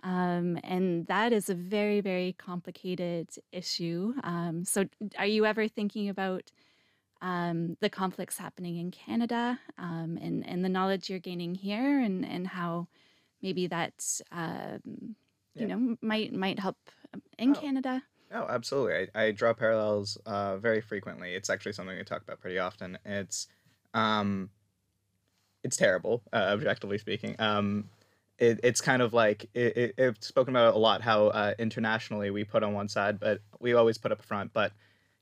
Um, 0.04 0.56
and 0.62 1.04
that 1.08 1.32
is 1.32 1.50
a 1.50 1.54
very, 1.56 2.00
very 2.00 2.36
complicated 2.38 3.30
issue. 3.50 4.14
Um, 4.22 4.64
so, 4.64 4.84
are 5.18 5.26
you 5.26 5.44
ever 5.46 5.66
thinking 5.66 6.08
about 6.08 6.52
um, 7.20 7.76
the 7.80 7.90
conflicts 7.90 8.38
happening 8.38 8.76
in 8.76 8.92
Canada 8.92 9.58
um, 9.78 10.16
and, 10.22 10.46
and 10.46 10.64
the 10.64 10.68
knowledge 10.68 11.10
you're 11.10 11.18
gaining 11.18 11.56
here 11.56 11.98
and, 12.00 12.24
and 12.24 12.46
how 12.46 12.86
maybe 13.42 13.66
that 13.66 14.20
um, 14.30 15.16
Yeah. 15.54 15.62
you 15.62 15.66
know 15.66 15.96
might 16.00 16.32
might 16.32 16.60
help 16.60 16.76
in 17.36 17.50
Oh. 17.50 17.60
Canada? 17.60 18.04
Oh, 18.32 18.46
absolutely. 18.48 19.08
I, 19.14 19.24
I 19.24 19.30
draw 19.30 19.54
parallels 19.54 20.18
uh, 20.26 20.58
very 20.58 20.80
frequently. 20.80 21.34
It's 21.34 21.48
actually 21.50 21.72
something 21.72 21.96
we 21.96 22.04
talk 22.04 22.22
about 22.22 22.40
pretty 22.40 22.58
often. 22.58 22.98
It's 23.04 23.48
um, 23.94 24.50
it's 25.64 25.76
terrible, 25.76 26.22
uh, 26.32 26.50
objectively 26.52 26.98
speaking. 26.98 27.36
Um, 27.38 27.88
it, 28.38 28.60
it's 28.62 28.80
kind 28.80 29.02
of 29.02 29.12
like 29.12 29.48
it, 29.54 29.76
it, 29.76 29.94
it's 29.98 30.28
spoken 30.28 30.54
about 30.54 30.74
a 30.74 30.78
lot 30.78 31.02
how 31.02 31.28
uh, 31.28 31.54
internationally 31.58 32.30
we 32.30 32.44
put 32.44 32.62
on 32.62 32.72
one 32.74 32.88
side, 32.88 33.18
but 33.18 33.40
we 33.60 33.72
always 33.74 33.98
put 33.98 34.12
up 34.12 34.20
a 34.20 34.22
front. 34.22 34.52
But 34.52 34.72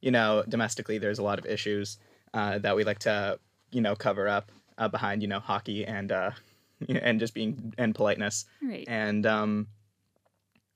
you 0.00 0.10
know, 0.10 0.44
domestically, 0.48 0.98
there's 0.98 1.18
a 1.18 1.22
lot 1.22 1.38
of 1.38 1.46
issues 1.46 1.98
uh, 2.34 2.58
that 2.58 2.76
we 2.76 2.84
like 2.84 2.98
to 3.00 3.38
you 3.72 3.80
know 3.80 3.94
cover 3.94 4.28
up 4.28 4.52
uh, 4.78 4.88
behind 4.88 5.22
you 5.22 5.28
know 5.28 5.40
hockey 5.40 5.84
and 5.86 6.12
uh, 6.12 6.32
and 6.88 7.18
just 7.20 7.34
being 7.34 7.72
and 7.78 7.94
politeness 7.94 8.44
Right. 8.62 8.84
and 8.88 9.24
um, 9.26 9.68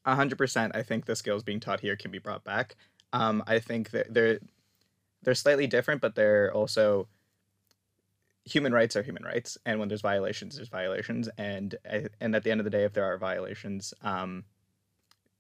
100% 0.06 0.70
i 0.74 0.82
think 0.82 1.04
the 1.04 1.16
skills 1.16 1.42
being 1.42 1.60
taught 1.60 1.80
here 1.80 1.96
can 1.96 2.10
be 2.10 2.18
brought 2.18 2.44
back. 2.44 2.76
Um, 3.12 3.42
i 3.46 3.58
think 3.58 3.90
that 3.90 4.12
they're 4.12 4.38
they're 5.22 5.34
slightly 5.34 5.66
different 5.66 6.00
but 6.00 6.14
they're 6.14 6.52
also 6.52 7.08
human 8.44 8.72
rights 8.72 8.96
are 8.96 9.02
human 9.02 9.24
rights 9.24 9.58
and 9.66 9.78
when 9.78 9.88
there's 9.88 10.00
violations 10.00 10.56
there's 10.56 10.68
violations 10.68 11.28
and 11.36 11.74
and 12.20 12.34
at 12.34 12.42
the 12.42 12.50
end 12.50 12.60
of 12.60 12.64
the 12.64 12.70
day 12.70 12.84
if 12.84 12.92
there 12.92 13.04
are 13.04 13.18
violations 13.18 13.92
um, 14.02 14.44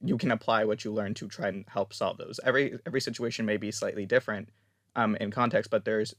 you 0.02 0.16
can 0.16 0.30
apply 0.30 0.64
what 0.64 0.84
you 0.84 0.92
learn 0.92 1.14
to 1.14 1.28
try 1.28 1.48
and 1.48 1.64
help 1.68 1.92
solve 1.92 2.16
those. 2.16 2.40
Every 2.44 2.78
every 2.86 3.00
situation 3.00 3.44
may 3.44 3.56
be 3.56 3.70
slightly 3.70 4.06
different 4.06 4.48
um, 4.96 5.16
in 5.16 5.30
context 5.30 5.70
but 5.70 5.84
there's 5.84 6.14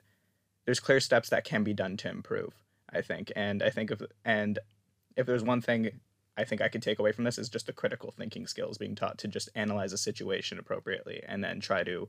there's 0.65 0.80
clear 0.80 0.99
steps 0.99 1.30
that 1.30 1.43
can 1.43 1.63
be 1.63 1.73
done 1.73 1.97
to 1.97 2.10
improve 2.10 2.54
i 2.91 3.01
think. 3.01 3.32
And 3.36 3.63
i 3.63 3.69
think 3.69 3.91
if 3.91 4.01
and 4.23 4.60
if 5.15 5.25
there's 5.25 5.43
one 5.43 5.62
thing 5.62 5.91
I 6.38 6.44
think 6.44 6.62
I 6.62 6.70
could 6.70 6.82
take 6.82 7.00
away 7.00 7.12
from 7.12 7.26
this 7.26 7.38
is 7.38 7.50
just 7.50 7.65
the 7.65 7.74
critical 7.74 8.12
thinking 8.12 8.48
skills 8.48 8.78
being 8.78 8.96
taught 8.96 9.17
to 9.20 9.28
just 9.28 9.50
analyze 9.56 9.94
a 9.94 9.98
situation 9.98 10.58
appropriately 10.60 11.22
and 11.28 11.44
then 11.44 11.60
try 11.60 11.84
to, 11.84 12.08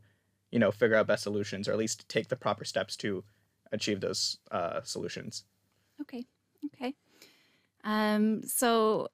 you 0.51 0.59
know, 0.59 0.71
figure 0.71 0.97
out 0.97 1.09
best 1.09 1.25
solutions 1.25 1.69
or 1.69 1.73
at 1.73 1.79
least 1.79 2.09
take 2.09 2.29
the 2.29 2.37
proper 2.37 2.65
steps 2.65 2.97
to 2.99 3.25
achieve 3.73 4.01
those 4.01 4.39
uh, 4.51 4.81
solutions. 4.85 5.45
Okay. 6.01 6.25
Okay. 6.67 6.95
Um, 7.85 8.43
so, 8.45 9.09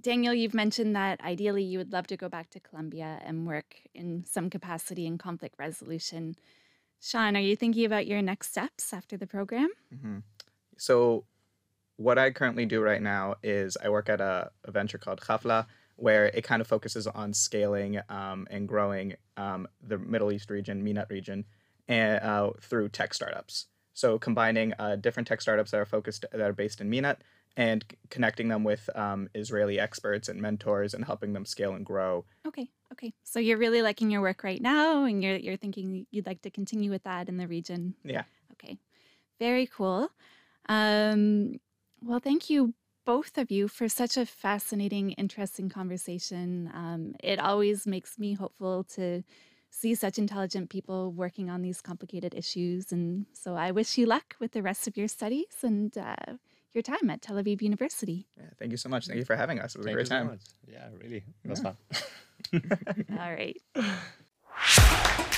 Daniel, 0.00 0.34
you've 0.34 0.54
mentioned 0.54 0.96
that 0.96 1.20
ideally 1.20 1.62
you 1.62 1.78
would 1.78 1.92
love 1.92 2.06
to 2.08 2.16
go 2.16 2.28
back 2.28 2.50
to 2.50 2.60
Colombia 2.60 3.20
and 3.24 3.46
work 3.46 3.76
in 3.94 4.24
some 4.24 4.50
capacity 4.50 5.06
in 5.06 5.18
conflict 5.18 5.54
resolution. 5.58 6.34
Sean, 7.00 7.36
are 7.36 7.40
you 7.40 7.56
thinking 7.56 7.84
about 7.84 8.06
your 8.06 8.22
next 8.22 8.48
steps 8.48 8.92
after 8.92 9.16
the 9.16 9.26
program? 9.26 9.68
hmm 10.02 10.18
So, 10.76 11.24
what 12.00 12.16
I 12.16 12.30
currently 12.30 12.64
do 12.64 12.80
right 12.80 13.02
now 13.02 13.34
is 13.42 13.76
I 13.84 13.90
work 13.90 14.08
at 14.08 14.22
a, 14.22 14.50
a 14.64 14.70
venture 14.70 14.96
called 14.96 15.20
Khafla, 15.20 15.66
where 15.96 16.28
it 16.28 16.42
kind 16.44 16.62
of 16.62 16.66
focuses 16.66 17.06
on 17.06 17.34
scaling 17.34 18.00
um, 18.08 18.46
and 18.50 18.66
growing 18.66 19.16
um, 19.36 19.68
the 19.86 19.98
Middle 19.98 20.32
East 20.32 20.48
region, 20.48 20.82
MENAT 20.82 21.10
region, 21.10 21.44
and 21.88 22.18
uh, 22.24 22.52
through 22.62 22.88
tech 22.88 23.12
startups. 23.12 23.66
So 23.92 24.18
combining 24.18 24.72
uh, 24.78 24.96
different 24.96 25.28
tech 25.28 25.42
startups 25.42 25.72
that 25.72 25.76
are 25.76 25.84
focused 25.84 26.24
that 26.32 26.40
are 26.40 26.54
based 26.54 26.80
in 26.80 26.88
MENAT 26.88 27.18
and 27.58 27.84
c- 27.90 27.98
connecting 28.08 28.48
them 28.48 28.64
with 28.64 28.88
um, 28.94 29.28
Israeli 29.34 29.78
experts 29.78 30.30
and 30.30 30.40
mentors 30.40 30.94
and 30.94 31.04
helping 31.04 31.34
them 31.34 31.44
scale 31.44 31.74
and 31.74 31.84
grow. 31.84 32.24
Okay. 32.46 32.70
Okay. 32.92 33.12
So 33.24 33.40
you're 33.40 33.58
really 33.58 33.82
liking 33.82 34.10
your 34.10 34.22
work 34.22 34.42
right 34.42 34.62
now 34.62 35.04
and 35.04 35.22
you're 35.22 35.36
you're 35.36 35.58
thinking 35.58 36.06
you'd 36.10 36.26
like 36.26 36.40
to 36.42 36.50
continue 36.50 36.90
with 36.90 37.02
that 37.02 37.28
in 37.28 37.36
the 37.36 37.46
region. 37.46 37.94
Yeah. 38.04 38.24
Okay. 38.52 38.78
Very 39.38 39.66
cool. 39.66 40.08
Um, 40.66 41.60
well, 42.02 42.18
thank 42.20 42.50
you 42.50 42.74
both 43.06 43.38
of 43.38 43.50
you 43.50 43.66
for 43.66 43.88
such 43.88 44.16
a 44.16 44.26
fascinating, 44.26 45.12
interesting 45.12 45.68
conversation. 45.68 46.70
Um, 46.74 47.14
it 47.22 47.38
always 47.40 47.86
makes 47.86 48.18
me 48.18 48.34
hopeful 48.34 48.84
to 48.94 49.22
see 49.70 49.94
such 49.94 50.18
intelligent 50.18 50.68
people 50.68 51.10
working 51.12 51.48
on 51.48 51.62
these 51.62 51.80
complicated 51.80 52.34
issues. 52.34 52.92
And 52.92 53.26
so 53.32 53.54
I 53.56 53.70
wish 53.70 53.96
you 53.96 54.06
luck 54.06 54.36
with 54.38 54.52
the 54.52 54.62
rest 54.62 54.86
of 54.86 54.96
your 54.96 55.08
studies 55.08 55.46
and 55.62 55.96
uh, 55.96 56.34
your 56.72 56.82
time 56.82 57.08
at 57.10 57.22
Tel 57.22 57.36
Aviv 57.36 57.62
University. 57.62 58.26
Yeah, 58.36 58.50
thank 58.58 58.70
you 58.70 58.76
so 58.76 58.88
much. 58.88 59.06
Thank 59.06 59.18
you 59.18 59.24
for 59.24 59.36
having 59.36 59.60
us. 59.60 59.74
It 59.74 59.78
was 59.78 59.86
Thank 59.86 59.94
a 59.94 60.02
you 60.02 60.04
great 60.04 60.08
so 60.08 60.14
time. 60.14 60.26
much. 60.26 60.42
Yeah, 60.68 60.88
really. 61.02 61.24
It 61.44 61.48
was 61.48 61.60
Yeah. 61.64 61.72
fun. 62.52 62.76
All 63.18 63.32
right. 63.32 63.56